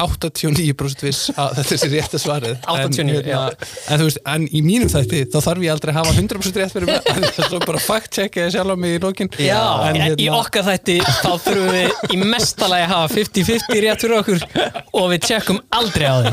[0.00, 4.46] 89% viss að þetta er rétt að svarið 89, en, hérna, en þú veist, en
[4.48, 7.42] í mínum þætti þá þarf ég aldrei að hafa 100% rétt fyrir mér en það
[7.44, 9.28] er svo bara fact checka ég sjálf á mig í lokin.
[9.36, 9.60] Já,
[9.90, 14.18] en, en í okkar þætti þá þurfum við í mestalagi að hafa 50-50 rétt fyrir
[14.22, 14.48] okkur
[14.96, 16.32] og við tjekkum aldrei á því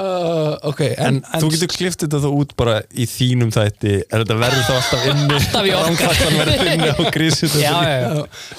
[0.00, 3.94] uh, ok, en, en þú getur klift þetta þá út bara í þínum þætti.
[4.08, 5.36] En þetta verður þá alltaf inni?
[5.38, 6.04] Alltaf í okkar.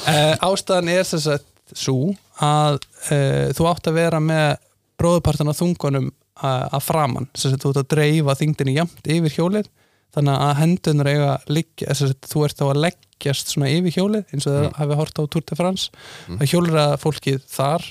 [0.06, 2.80] Uh, ástæðan er þess að svo að
[3.12, 4.50] uh, þú átt að vera með
[5.02, 9.38] bróðupartan af þungunum uh, að framann, þess að þú átt að dreifa þingdinni jamt yfir
[9.38, 9.72] hjólið.
[10.12, 14.58] Þannig að hendunar eiga liggja þú ert þá að leggjast svona yfir hjólið eins og
[14.58, 16.02] það hafi hort á Tour de France.
[16.36, 17.86] Að hjólraða fólkið þar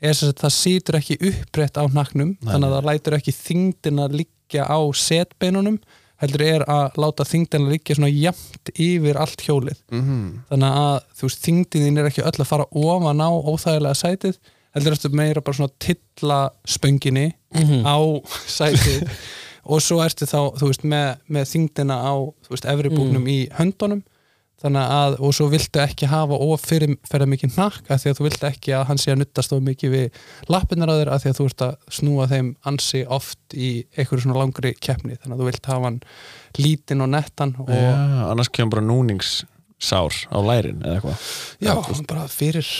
[0.00, 4.08] er þess að það situr ekki upprétt á hnaknum þannig að það lætur ekki þingdina
[4.12, 5.78] liggja á setbeinunum
[6.22, 9.80] heldur er að láta þingdina liggja svona jamt yfir allt hjólið.
[10.48, 14.38] Þannig að þú veist, þingdin þín er ekki öll að fara ofan á óþægilega sætið
[14.76, 16.38] heldur ertu meira bara svona tilla
[16.68, 17.26] spönginni
[17.84, 17.96] á
[18.48, 19.08] sætið
[19.72, 23.38] og svo ertu þá, þú veist, með, með þingdina á, þú veist, efri búknum í
[23.56, 24.02] höndunum
[24.62, 28.18] þannig að, og svo viltu ekki hafa of fyrir, fyrir mikið hnakk af því að
[28.18, 30.20] þú viltu ekki að hann sé að nuttast of mikið við
[30.52, 34.24] lappinnar á þér af því að þú ert að snúa þeim ansi oft í einhverju
[34.24, 35.18] svona langri keppni.
[35.20, 36.00] Þannig að þú vilt hafa hann
[36.56, 37.92] lítinn og nettan og já,
[38.30, 41.28] annars kemur bara núningssár á lærin eða eitthvað.
[41.60, 41.74] Já,
[42.08, 42.72] bara fyrir.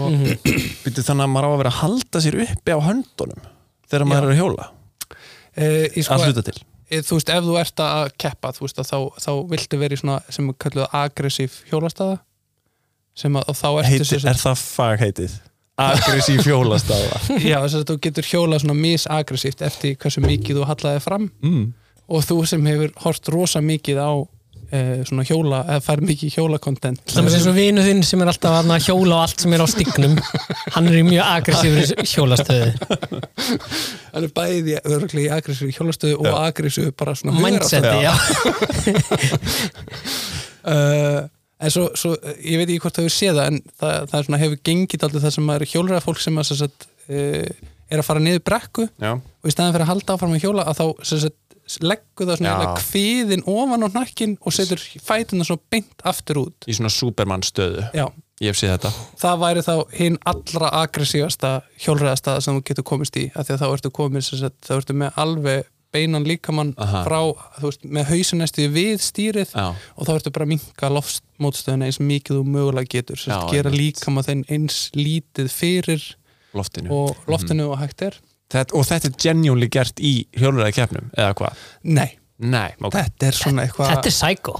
[0.00, 0.16] Og,
[0.86, 3.46] Býtu þannig að maður á að vera að halda sér uppi á höndunum
[3.90, 4.72] þegar maður er að hjóla?
[5.50, 5.64] E,
[5.98, 6.60] í sko, að hluta til
[6.90, 10.00] þú veist, ef þú ert að keppa þú veist, að þá, þá viltu vera í
[10.00, 12.18] svona sem er kalluð aggressív hjólastaða
[13.20, 15.36] sem að, þá ertu Heiti, sagt- Er það fagheitið?
[15.80, 17.20] Aggressív hjólastafa
[17.50, 21.64] Já, þess að þú getur hjólað svona misaggressíft eftir hversu mikið þú hallaði fram mm.
[22.10, 24.12] og þú sem hefur hort rosa mikið á
[24.70, 27.02] e, svona hjóla, eða fær mikið hjólakontent.
[27.10, 29.64] Það er eins og vinu þinn sem er alltaf að hjóla á allt sem er
[29.64, 30.14] á stignum
[30.76, 32.68] Hann er í mjög aggressífur hjólastöðu.
[34.12, 38.14] Hann er bæði örglega í aggressív hjólastöðu og aggressív bara svona Mindseti, já.
[40.66, 41.20] uh,
[41.64, 44.28] en svo, svo, ég veit ekki hvort það hefur séð það en það, það er
[44.28, 48.00] svona, hefur gengið aldrei það sem er hjólræða fólk sem að, sem sagt, uh, er
[48.00, 50.78] að fara niður brekku Já, og í staðin fyrir að halda áfram að hjóla að
[50.78, 51.39] þá sem sagt,
[51.84, 56.66] leggur það svona eiginlega kviðin ofan á hnakkin og setur fætuna svona beint aftur út.
[56.66, 58.08] Í svona Superman stöðu Já,
[58.40, 58.90] Ég hef séð þetta.
[59.20, 61.50] Það væri þá hinn allra aggressívasta
[61.84, 65.68] hjólræðastaða sem þú getur komist í því að þá ertu sagt, þá ertu með alveg
[65.92, 67.02] beinan líkamann Aha.
[67.04, 67.18] frá,
[67.60, 69.66] veist, með hausunæstu við stýrið Já.
[69.74, 73.20] og þá ertu bara að minka loftmótstöðuna eins mikið þú mögulega getur.
[73.26, 76.06] Já, gera líkamann þinn eins lítið fyrir
[76.56, 76.90] Loftinu.
[76.94, 78.16] og loftinu og hægt er
[78.52, 81.64] þetta, Og þetta er genuinely gert í hjólaræða keppnum Eða hvað?
[81.98, 84.56] Nei, Nei, ok þetta er svona eitthvað Þetta er psycho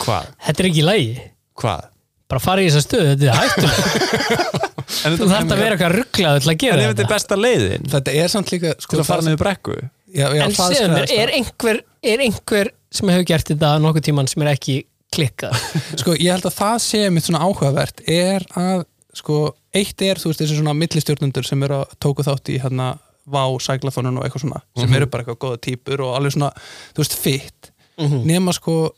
[0.00, 0.28] Hvað?
[0.46, 1.14] Þetta er ekki í lagi
[1.60, 1.88] Hvað?
[2.30, 3.68] Bara fara í þessa stöðu, þetta er hættu
[5.06, 7.14] En Þú þarft að vera eitthvað rugglaður til að En gera ef þetta er þetta
[7.14, 10.54] besta leiðin Þetta er samt líka sko, til að fara niður brekku já, já, En
[10.56, 11.82] það segðu mér, er einhver,
[12.12, 14.76] er einhver sem hefur gert þetta nokkuð tíman sem er ekki
[15.14, 15.58] klikkað?
[16.00, 18.84] sko, ég held að það sé mitt svona áhugavert er að,
[19.18, 19.40] sko,
[19.74, 22.92] eitt er þú veist, þessi svona millistjórnundur sem eru að tóku þátt í hérna
[23.30, 26.48] vá sæklaþónun og eitthvað svona, sem eru bara eitthvað góða típur og alveg svona,
[26.96, 27.70] þú veist, fitt
[28.26, 28.94] nema sko,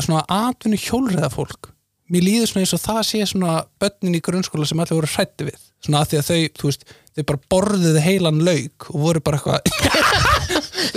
[0.00, 1.68] svona atvinnu hjólreða fólk.
[2.10, 5.46] Mér líður svona eins og það sé svona börnin í grunnskóla sem allir voru hrætti
[5.46, 5.58] við.
[5.84, 6.82] Svona að því að þau, þú veist,
[7.14, 9.60] þau bara borðuðu heilan lauk og voru bara eitthvað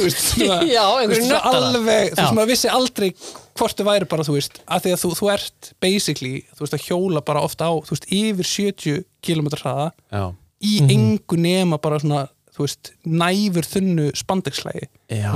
[0.03, 3.09] þú veist, svona, Já, þú veist, svona alveg, þú veist, maður vissi aldrei
[3.53, 6.77] hvort þau væri bara, þú veist, að því að þú, þú ert basically, þú veist,
[6.77, 10.25] að hjóla bara ofta á, þú veist, yfir 70 km hraða Já
[10.63, 15.33] í engu nema bara svona, þú veist, næfur þunnu spandexlægi Já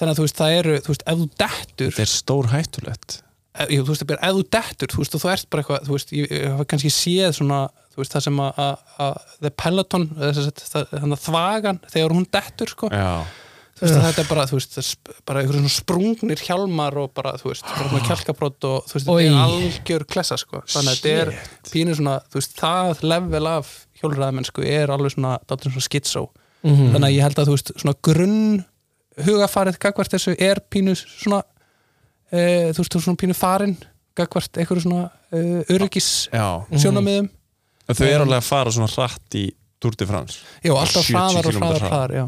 [0.00, 3.16] þannig að þú veist, það eru, þú veist, ef þú dettur Þetta er stór hættulegt
[3.50, 5.96] ef, jú, þú veist, ef þú dettur, þú veist, og þú ert bara eitthvað, þú
[5.96, 7.60] veist, ég, hafa kannski séð svona,
[7.92, 13.12] þú veist, það sem að, the peloton, þannig að þvagan, þegar hún dettur, sko Já
[13.80, 17.50] þú veist, þetta er bara, þú veist, bara einhverjum svona sprungnir hjálmar og bara, þú
[17.50, 20.62] veist, bara svona kjálkabrót og þú veist, þetta er algjör klessa, sko.
[20.68, 21.32] Þannig að þetta er
[21.70, 26.26] pínu svona, þú veist, það level af hjólræðamennsku er alveg svona, dálítið svona skitsó
[26.60, 28.40] þannig að ég held að, þú veist, svona grunn
[29.24, 33.76] hugafarið gagvart þessu er pínu svona uh, þú veist, er svona pínu farin
[34.18, 37.30] gagvart einhverju svona uh, öryggis sjónamiðum
[37.90, 39.46] en þau eru alveg að fara svona hratt í
[39.80, 40.42] Tour de France.
[40.60, 42.24] Já, alltaf 70 hraðar og hraðar, hraðar já.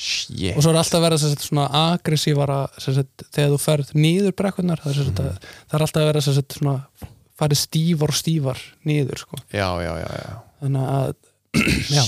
[0.00, 4.36] Shit og svo er alltaf sem sagt, svona aggressívara sem sagt, þegar þú ferð nýður
[4.38, 8.16] brekkunar það er, sem sagt, að, það er alltaf sem sagt, svona, farið stífar og
[8.16, 9.40] stífar nýður sko.
[9.52, 10.38] Já, já, já, já.
[10.64, 11.12] þannig að
[11.98, 12.02] já.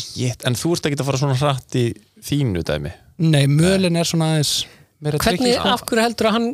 [0.48, 1.86] En þú ert ekki að fara svona hratt í
[2.24, 4.52] þínu dæmi nei, mölin er svona aðeins
[5.02, 5.72] meira Hvernig, sko.
[5.72, 6.48] af hverju heldur að hann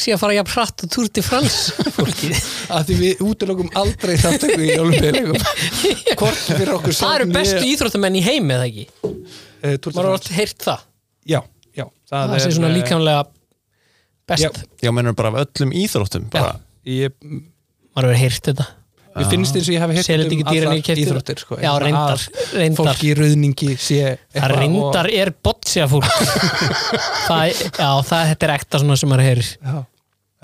[0.00, 1.58] sé að fara jafn hratt og túr til frans
[1.94, 2.30] fólki?
[2.72, 5.38] að því við útilokum aldrei þáttöku í olimpíuleikum
[6.20, 8.86] hvort fyrir okkur Það eru bestu íþróttamenn í heimi eða ekki?
[9.62, 10.82] Uh, Maður har alltaf heyrt það.
[11.30, 11.40] Já,
[11.76, 13.22] já, Það sé svona eh, líkamlega
[14.30, 14.60] best.
[14.82, 16.58] Já, mennur bara af öllum íþróttum bara,
[16.88, 17.16] ég,
[17.94, 18.68] Maður hefur heyrt þetta.
[19.20, 22.20] Ég finnst eins og ég hef heyrt í allar íþróttir sko, Já, og reyndar,
[22.54, 22.78] reyndar.
[22.78, 26.06] fólk í rauðningi sé Það reyndar er boccia fólk.
[27.26, 29.50] Það, Já, það þetta er ekta svona sem maður heyrir.
[29.58, 29.80] Já,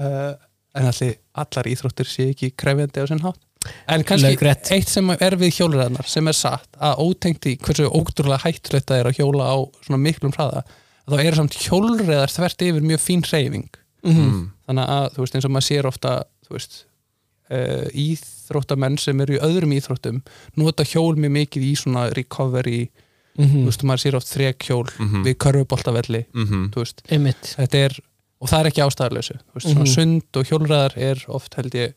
[0.02, 0.32] uh,
[0.76, 1.14] en allir
[1.44, 3.40] allar íþróttir sé ekki krefjandi á sinn hátt
[3.88, 4.70] en kannski Laukrétt.
[4.72, 9.00] eitt sem er við hjólræðarnar sem er satt að ótengt í hversu ótrúlega hættulegt það
[9.00, 9.56] er að hjóla á
[9.86, 10.62] svona miklum hraða
[11.08, 13.68] þá er samt hjólræðar þvert yfir mjög fín reyfing
[14.06, 14.50] Mhm.
[14.68, 16.10] þannig að þú veist eins og maður sér ofta
[16.46, 16.84] þú veist
[17.50, 20.20] uh, íþróttamenn sem eru í öðrum íþróttum
[20.60, 22.90] nota hjól mjög mikið í svona recovery
[23.36, 23.64] Mhm.
[23.64, 24.86] þú veist maður sér oft þrekhjól
[25.26, 26.70] við körfuboltavelli Mhm.
[26.72, 27.54] þú veist Einmitt.
[27.58, 27.98] þetta er,
[28.40, 29.94] og það er ekki ástæðarlausu þú veist, svona Mhm.
[29.94, 31.94] sund og hjólræðar er oft held ég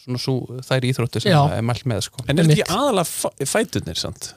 [0.00, 0.36] svona svo,
[0.66, 1.40] þær íþróttir sem Já.
[1.48, 2.24] það er mælt með sko.
[2.28, 4.30] En er þetta ekki aðalega fæ- fæturnir, sant?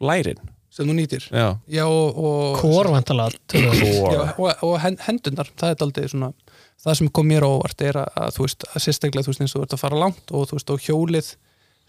[0.00, 0.38] Lærin?
[0.70, 1.24] Sem þú nýtir.
[1.34, 6.28] Já, já, og, og, Kórvantalega já, og, og hen- hendurnar það er aldrei svona
[6.80, 9.42] það sem kom mér á óvart er að, að þú veist, að sérstaklega þú veist
[9.44, 11.32] eins og þú ert að fara langt og þú veist, og hjólið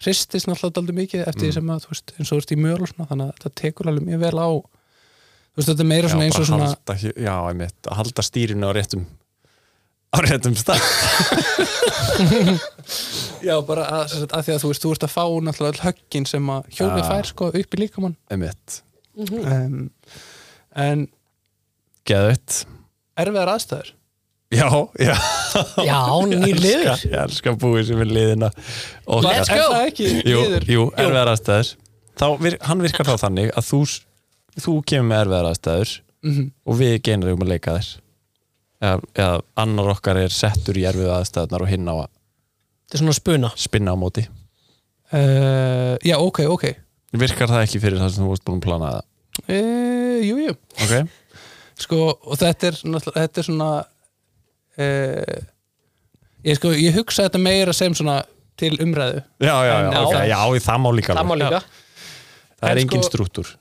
[0.02, 2.60] hristist náttúrulega aldrei mikið eftir því sem að þú veist, eins og þú ert í
[2.66, 5.90] möl og svona þannig að þetta tekur alveg mjög vel á þú veist, þetta er
[5.94, 9.06] meira svona eins og svona halda, Já, einmitt, að halda stýrinu á réttum
[10.12, 10.80] á réttum stað.
[13.42, 15.72] Já, bara að, sem sagt, að því að þú veist, þú ert að fá náttúrulega
[15.72, 18.14] öll höggin sem að hjólið fær sko upp í líkamann.
[18.32, 18.76] Einmitt,
[19.18, 19.78] um,
[20.84, 21.02] en
[22.08, 22.60] geðveitt.
[23.18, 23.90] erfiðar aðstæður?
[24.52, 24.68] Já,
[25.00, 25.14] já.
[25.80, 25.98] Já,
[26.28, 26.92] nýr liður.
[27.08, 28.50] Ég elska búið sem er liðina.
[29.08, 29.68] Og Let's er go.
[29.72, 30.66] það ekki Jú, liður?
[30.74, 31.72] jú erfiðar aðstæður.
[32.20, 33.80] Þá, vir, hann virkar þá þannig að þú,
[34.60, 36.44] þú kemur með erfiðar aðstæður Mhm.
[36.70, 37.86] og við genur um að leika þér
[38.82, 43.02] eða, eða annar okkar er settur í erfiðu aðstæðunar og hinn á að Þetta er
[43.06, 43.50] svona spuna.
[43.56, 44.26] spinna á móti.
[45.12, 46.64] Uh, já, ok, ok.
[47.20, 49.02] Virkar það ekki fyrir það sem þú varst búin að plana það
[49.52, 50.54] uh, Jú, jú.
[50.80, 50.92] Ok,
[51.84, 51.98] sko,
[52.32, 52.78] og þetta er,
[53.16, 53.70] þetta er svona
[54.80, 55.40] uh,
[56.48, 58.20] ég, sko, ég hugsa þetta meira sem svona
[58.60, 59.22] til umræðu.
[59.42, 61.62] Já, já, já, En- okay, já, það má líka Það má líka.
[62.62, 63.52] Það er En engin sko- strúttur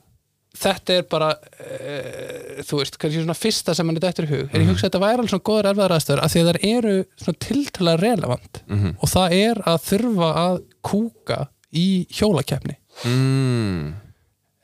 [0.61, 4.45] þetta er bara uh, þú veist, kannski svona fyrsta sem mann er dættur í hug
[4.51, 6.59] en ég hugsa að þetta væri alveg svona góður erfiðar aðstöður af því að það
[6.71, 8.53] eru svona tiltala relevant.
[8.67, 8.89] Mhm.
[8.99, 10.55] og það er að þurfa að
[10.91, 11.39] kúka
[11.71, 12.75] í hjólakeppni.
[13.07, 13.83] Mm.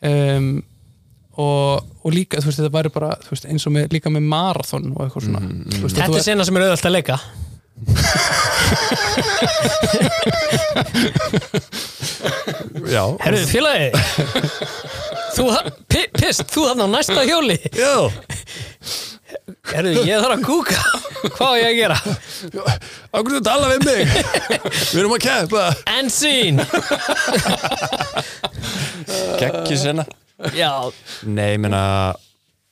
[0.03, 0.49] um,
[1.37, 1.73] og,
[2.03, 4.89] og líka þú veist, þetta væri bara þú veist, eins og með, líka með marathon
[4.95, 5.39] og eitthvað svona.
[5.45, 7.17] Mm, Þú veist, Þetta þú er sena sem er auðvöld að leika.
[12.87, 13.89] Já, Herðu, félagi
[15.37, 15.45] Þú,
[15.91, 17.57] pi- pist, þú þarna á næsta hjóli.
[17.77, 18.09] Já.
[19.67, 20.79] Herðu, ég þarf að kúka.
[21.37, 21.97] Hvað á ég að gera?
[23.17, 24.13] Akkur þú tala við mig?
[24.93, 25.63] Við erum að keppa.
[25.91, 26.61] En sín
[29.41, 30.05] Gekki senna
[30.55, 30.71] Já,
[31.25, 31.81] Nei, ég meina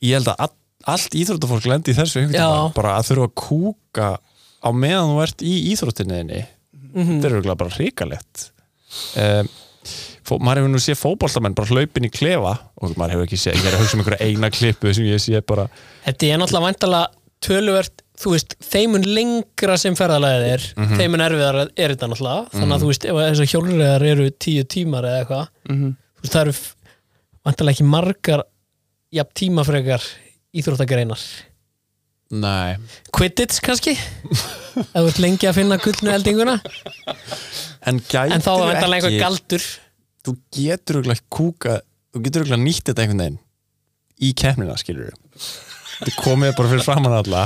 [0.06, 0.54] Ég held að all,
[0.96, 2.26] allt íþróttafólk lendi í þessu
[2.76, 4.10] bara að þurfa að kúka
[4.62, 6.44] á meðan þú ert í íþróttinniðinni
[6.96, 7.18] Mhm.
[7.20, 8.44] þetta er bara hrikalegt.
[9.20, 9.50] Um,
[10.26, 12.56] fó, maður hefur nú séð fótboltamenn bara hlaupin í klefa.
[12.82, 15.22] Og maður hefur ekki séð, ég er að hugsa um einhverja eina klippu sem ég
[15.24, 15.68] sé bara
[16.08, 20.64] þetta er náttúrulega væntalega töluvert, þú veist, þeimun lengra sem ferðalagið er,
[20.98, 25.06] þeimun erfiðar er þetta náttúrulega, þannig að þú veist ef þessar hjólriðar eru tíu tímar
[25.10, 25.92] eða eitthvað Mhm.
[26.16, 26.56] þú veist, það eru
[27.46, 28.44] væntalega ekki margar
[29.14, 30.08] jafn tímafrekar
[30.56, 31.20] íþróttagreinar.
[32.36, 32.76] Nei.
[33.14, 33.94] Quidditch kannski?
[33.94, 36.56] Ef þú ert lengi að finna gullnu eldinguna.
[37.86, 39.66] En, en þá er væntalega einhver galdur
[40.26, 41.80] Þú getur auðvitað kúka
[42.14, 43.40] þú getur auðvitað nýtt þetta einhvern veginn
[44.26, 45.14] í keppnina skilur
[45.96, 47.44] Þetta komið bara fyrir framann alla.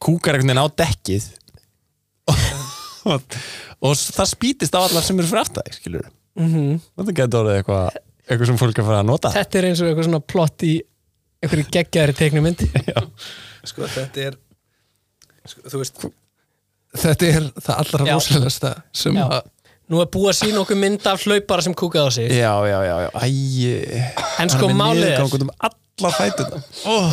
[0.00, 1.26] Kúkar einhvern veginn á dekkið.
[3.06, 3.22] Og,
[3.86, 7.84] og það spýtist á allar sem eru fyrir aftar skilur mm Þetta getur orðið eitthvað
[8.26, 9.30] eitthvað sem fólk er að fara að nota.
[9.30, 10.72] Þetta er eins og eitthvað svona plott í
[11.42, 12.64] einhverju geggjaðri teiknumynd
[13.70, 14.38] sko þetta er
[15.46, 16.06] sko, þú veist
[16.96, 19.26] þetta er það allra rosalegasta sem Já.
[19.26, 19.50] að
[19.92, 22.32] nú er búið að sína okkur mynd af hlaupara sem kúkaði á sig.
[22.34, 23.10] Já, já, já, já.
[23.22, 26.58] Æ, en sko málið er um alla fætuna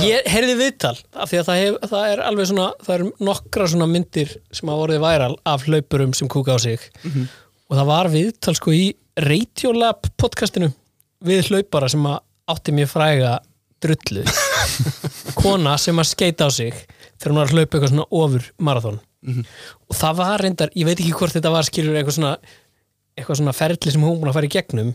[0.03, 3.69] Ég heyrði viðtal af því að það, hef, það er alveg svona það eru nokkra
[3.71, 6.89] svona myndir sem hafa orðið væral af hlaupurum sem kúka á sig.
[7.69, 8.84] Og það var viðtal sko í
[9.24, 10.71] Radiolab podcastinu
[11.24, 13.38] við hlaupara sem átti mér fræga
[13.84, 14.26] drullu.
[15.39, 16.74] Kona sem að skeita á sig
[17.21, 20.99] þegar hún var að hlaupa eitthvað svona ofur marathon og það var reyndar, ég veit
[20.99, 22.32] ekki hvort þetta var skilur eitthvað svona
[23.14, 24.93] eitthvað svona ferli sem hún búin að fara í gegnum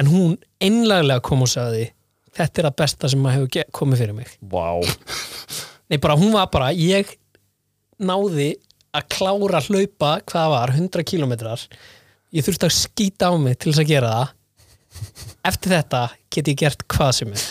[0.00, 1.88] en hún einlaglega kom og sagði
[2.36, 4.36] þetta er að besta sem að hefur komið fyrir mig.
[4.40, 4.80] Vá,
[5.92, 7.10] Nei, bara hún var bara, ég
[8.00, 8.54] náði
[8.96, 11.66] að klára að hlaupa hvað það var, 100 kilometrar
[12.32, 14.32] ég þurfti að skýta á mig til þess að gera það.
[15.52, 16.02] Eftir þetta
[16.32, 17.44] get ég gert hvað sem er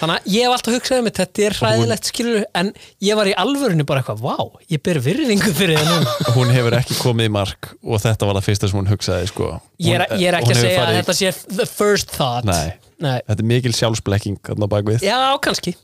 [0.00, 2.70] þannig að ég hef alltaf hugsað um þetta þetta er hræðilegt skilur en
[3.08, 6.14] ég var í alvörinu bara eitthvað, vá, ég ber virðingu fyrir það núna.
[6.36, 9.50] Hún hefur ekki komið í mark og þetta var það fyrsta sem hún hugsaði sko.
[9.84, 12.14] ég er, Hún- ég er ekki hún að segja að farið- þetta sé the first
[12.14, 12.48] thought.
[12.48, 12.74] Nei,
[13.04, 13.18] Nei.
[13.28, 15.74] þetta er mikil sjálfsblekking þarna bakvið já, kannski.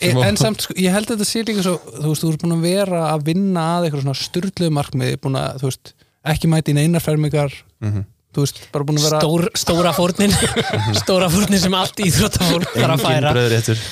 [0.00, 2.42] En, en samt, sko, ég held að þetta sé líka svo þú veist, þú ert
[2.44, 5.94] búin að vera að vinna að eitthvað svona styrluðu markmiði, búin að, þú veist
[6.30, 7.56] ekki mæti í neinar fermingar.
[7.82, 8.04] Þú
[8.42, 10.32] veist, bara búin að vera Stór, stóra fórnin.
[11.02, 13.32] Stóra fórnin sem allt íþróttafólk þarf að Engin færa.
[13.36, 13.82] bröðréttur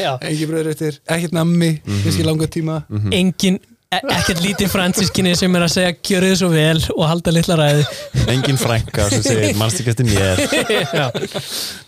[0.00, 0.12] Já.
[0.30, 2.80] ekki bröður eftir, ekkert nammi kannski langa tíma.
[3.14, 3.60] Engin,
[3.90, 7.56] e ekkert lítið fransískinni sem er að segja gjöru þið svo vel og halda litla
[7.58, 7.86] ræði
[8.34, 10.44] Engin frænka sem segir mannst ekki eftir mér?
[10.98, 11.06] Já.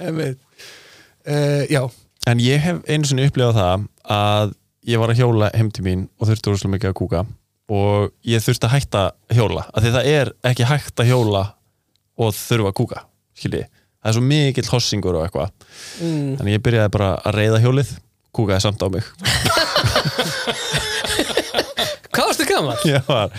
[0.02, 0.40] Einmitt.
[1.26, 1.82] uh, já,
[2.26, 4.52] En ég hef einu sinni upplifað það að
[4.86, 7.22] ég var að hjóla heim til mín og þurfti úrslega mikið að kúka
[7.72, 9.02] og ég þurfti að hætta
[9.34, 11.42] hjóla af því það er ekki hægt að hjóla
[12.20, 13.04] og þurfa að kúka
[13.38, 13.64] skilji,
[14.02, 15.52] það er svo mikill hossingur og eitthvað.
[16.02, 16.32] Mm.
[16.38, 17.92] þannig ég byrjaði bara að reyða hjólið
[18.32, 19.04] kúkaði samt á mig.
[22.12, 22.82] Hvað varstu gaman?
[22.92, 23.32] ég var,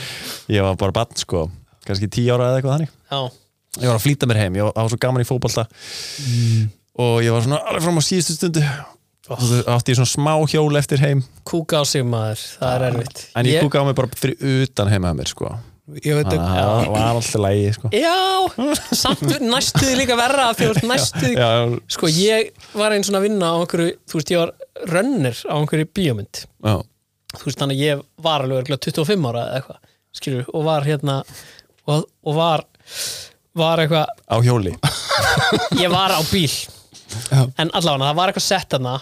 [0.52, 1.48] ég var bara bann sko.
[1.86, 2.96] Kannski tíu ára eða eitthvað þannig.
[3.10, 3.22] Já.
[3.84, 5.68] ég var að flýta mér heim, ég var, var svo gaman í fótbolta.
[7.04, 8.64] Og ég var svona alveg fram á síðustu stundu.
[9.32, 11.22] Og þú átti ég svona smá hjól eftir heim.
[11.48, 13.18] Kúka á sig maður, það er erfitt.
[13.40, 15.54] en ég, kúkaði á mig bara fyrir utan heima að mér sko
[16.04, 17.92] ég veit að það var alltaf lægi sko.
[17.98, 18.16] Já,
[18.96, 20.50] samt næstuði líka verra
[20.88, 21.50] næstuði já,
[21.92, 24.54] Sko ég var einn svona að vinna á einhverju þú veist ég var
[24.94, 26.44] rönnir á einhverju bíómynd.
[26.64, 26.76] Já,
[27.36, 29.82] þú veist þannig að ég var alveg örugglega 25 ára eða eitthvað
[30.14, 31.18] skilur og var hérna
[31.90, 32.66] og, og var
[33.58, 34.78] var eitthvað á hjóli.
[35.82, 36.52] Ég var á bíl.
[37.30, 37.44] Já.
[37.62, 38.94] en allavega það var eitthvað sett þarna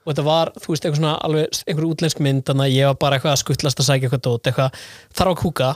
[0.00, 2.98] og þetta var, þú veist, eitthvað svona alveg einhver útlensk mynd, þannig að ég var
[3.04, 4.78] bara eitthvað að skuttlast að sækja eitthvað dót, eitthvað
[5.18, 5.70] þarf að kúka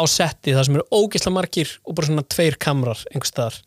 [0.00, 3.60] á setti það sem eru ógeðslega margir og bara svona tveir kamrar einhvers staðar.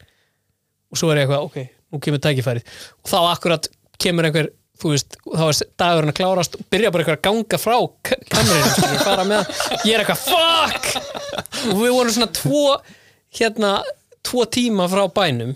[0.93, 2.67] Og svo er ég eitthvað, ok, nú kemur tækifærið.
[3.03, 3.69] Og þá akkurat
[4.01, 4.51] kemur einhver
[4.83, 8.17] þú veist, þá er dagurinn að klárast og byrja bara eitthvað að ganga frá k-
[8.33, 9.51] kamerinu skilur, fara með,
[9.87, 10.89] ég er eitthvað fuck!
[11.71, 12.63] Og við vorum svona tvo
[13.37, 13.69] hérna,
[14.25, 15.53] tvo tíma frá bænum.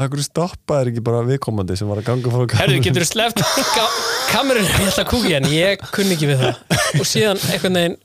[0.00, 3.42] Akkur stoppaði ekki bara viðkomandi sem var að ganga frá Herðu, getur þú sleppt
[4.30, 6.62] kamerun ég ætla að kúki hann, ég kunni ekki við það.
[7.00, 7.98] Og síðan einhvern veginn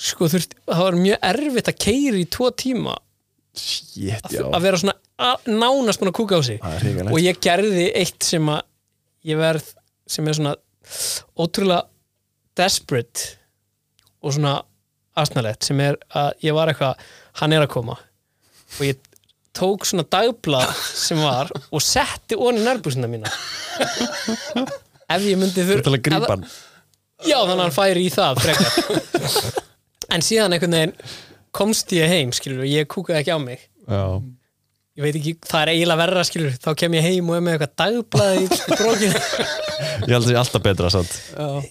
[0.00, 2.96] sko þurft, það var mjög erfitt að keiri í tvo tíma.
[3.54, 4.42] Shit, já.
[4.48, 6.60] að vera svona að, nánast búin að kúka á sig.
[7.06, 8.64] Og ég gerði eitt sem að
[9.30, 9.68] ég verð,
[10.10, 10.56] sem er svona
[11.38, 11.84] ótrúlega
[12.58, 13.36] desperate
[14.24, 14.58] og svona
[15.18, 17.06] asnalegt sem er að ég var eitthvað
[17.40, 17.98] hann er að koma.
[18.74, 18.98] Og ég
[19.54, 23.30] tók svona dagblað sem var og setti onni nærbúsina mína
[25.14, 26.46] ef ég myndi Þú þurr ert alveg að grípa hann
[27.24, 29.62] Já, þannig að hann færi í það frekar
[30.14, 30.94] En síðan einhvern veginn
[31.54, 33.68] komst ég heim, skilur, og ég kúkaði ekki á mig.
[33.88, 34.02] Já,
[34.94, 37.54] Ég veit ekki, það er eiginlega verra, skilur Þá kem ég heim og er með
[37.56, 41.16] eitthvað dagblaði í brókinu ég held að það sé alltaf betra samt.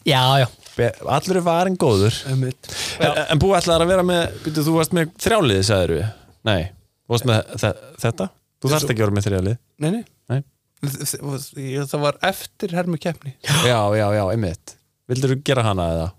[0.03, 2.17] Já, já, Be Allur er varin góður.
[2.33, 6.03] En, en búið ætlaðar að vera með byrju, Þú varst með þrjáliði, sagður við
[6.49, 6.59] Nei,
[7.07, 7.71] þú varst með þe
[8.03, 8.27] þetta?
[8.59, 9.57] Þú þarft ekki að vera með þrjálið.
[9.85, 10.03] Nei, nei.
[10.33, 10.43] Nei.
[10.83, 14.75] Þ- þ- Það var eftir hermu keppni Já, já, já, einmitt.
[15.07, 16.09] Vildur þú gera hana eða?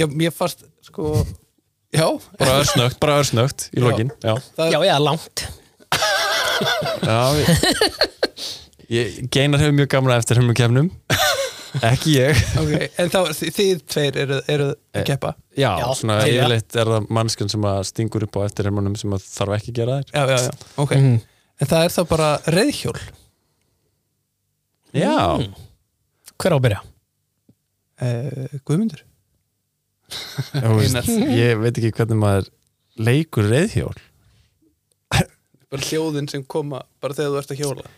[0.00, 1.12] Já, mér fannst sko
[1.92, 2.06] Já,
[2.40, 4.34] Bara örsnögt, bara örsnögt í lokin Já,
[4.72, 5.42] já, já, langt.
[7.04, 7.50] Já við...
[8.92, 10.88] ég, Geinar hefur mjög gamla eftir hennum kefnum
[11.84, 12.36] Ekki ég.
[12.60, 14.66] Ok En þá, þi- þið tveir eru, eru
[14.96, 15.30] að keppa?
[15.56, 19.12] Já, Já, svona yfirleitt er það mannskjön sem að stingur upp á eftir hennum sem
[19.16, 20.10] að þarf ekki að gera þær.
[20.12, 20.92] Já, já, já, ok.
[20.98, 21.14] Mhm.
[21.62, 22.98] En það er þá bara reyðhjól
[24.92, 25.14] Já,
[26.36, 26.80] Hver á að byrja?
[28.02, 29.04] uh, Guðmundur
[30.78, 32.50] veist, ég veit ekki hvernig maður
[33.00, 33.94] leikur reyðhjól
[35.72, 37.90] Bara hljóðin sem koma bara þegar þú ert að hjóla.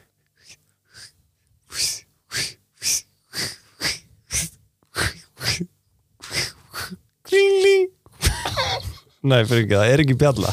[9.24, 10.52] Nei, fyrir ekki, það er ekki bjalla.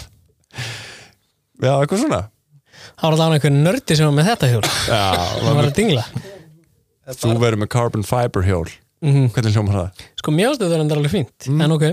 [1.62, 2.22] Já, eitthvað svona.
[2.96, 4.64] Það var alveg einhver nördi sem var með þetta hjól.
[4.90, 5.02] Já,
[5.44, 6.06] Það var að dingla.
[7.22, 8.66] Þú verður með carbon fiber hjól
[9.02, 10.06] mm Hvernig hljómar það?
[10.22, 11.62] Sko mjög ástuð það er alveg fínt Mm.
[11.66, 11.86] En ok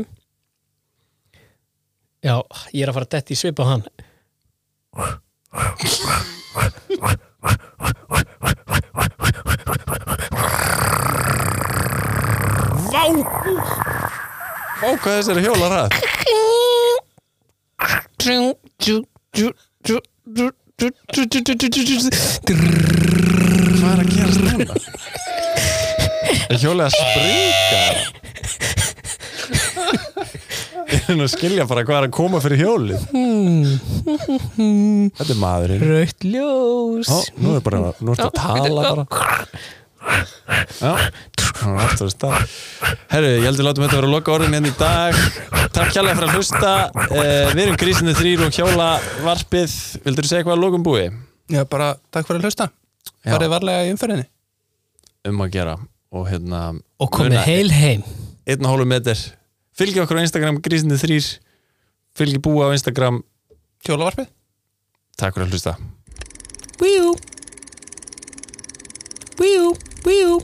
[2.18, 2.34] Já,
[2.74, 3.84] ég er að fara detti í svip á hann
[12.92, 13.02] Vá!
[14.78, 15.88] Vá, hvað þessi er að hjóla ræð?
[23.78, 25.27] Hvað er að gerast núna?
[26.48, 27.82] Er hjólið að springa?
[30.88, 33.00] Ég er nú að skilja bara hvað er að koma fyrir hjólið.
[35.18, 35.82] Þetta er maðurinn.
[35.90, 37.10] Rautt ljós.
[37.12, 39.04] Ó, nú er bara, nú ertu að tala bara.
[40.78, 40.92] Já,
[41.66, 42.56] nú er aftur að stað.
[43.12, 45.20] Herru, ég heldur látum þetta vera að loka orðin hérna í dag.
[45.76, 46.72] Takk kjærlega fyrir að hlusta.
[47.10, 48.88] Uh, Við erum grísinni þrýr og hjóla
[49.26, 49.76] varpið.
[50.06, 51.04] Vildur þú segja hvað að lokum búi?
[51.52, 52.70] Já, bara takk fyrir að hlusta.
[53.28, 54.26] Farið varlega í umferðinni.
[55.28, 55.76] Um að gera
[56.14, 56.62] Og hérna
[56.98, 58.04] Og komið heil heim.
[58.48, 59.20] Einn og hálfu meter.
[59.76, 61.26] Fylgi okkur á Instagram grísinni þrýr
[62.18, 63.20] Fylgi búa á Instagram.
[63.86, 64.30] Hjólavarpið?
[65.18, 65.74] Takk fyrir að hlusta.
[66.78, 67.12] Wíú
[69.38, 69.74] Wíú
[70.06, 70.38] Wíú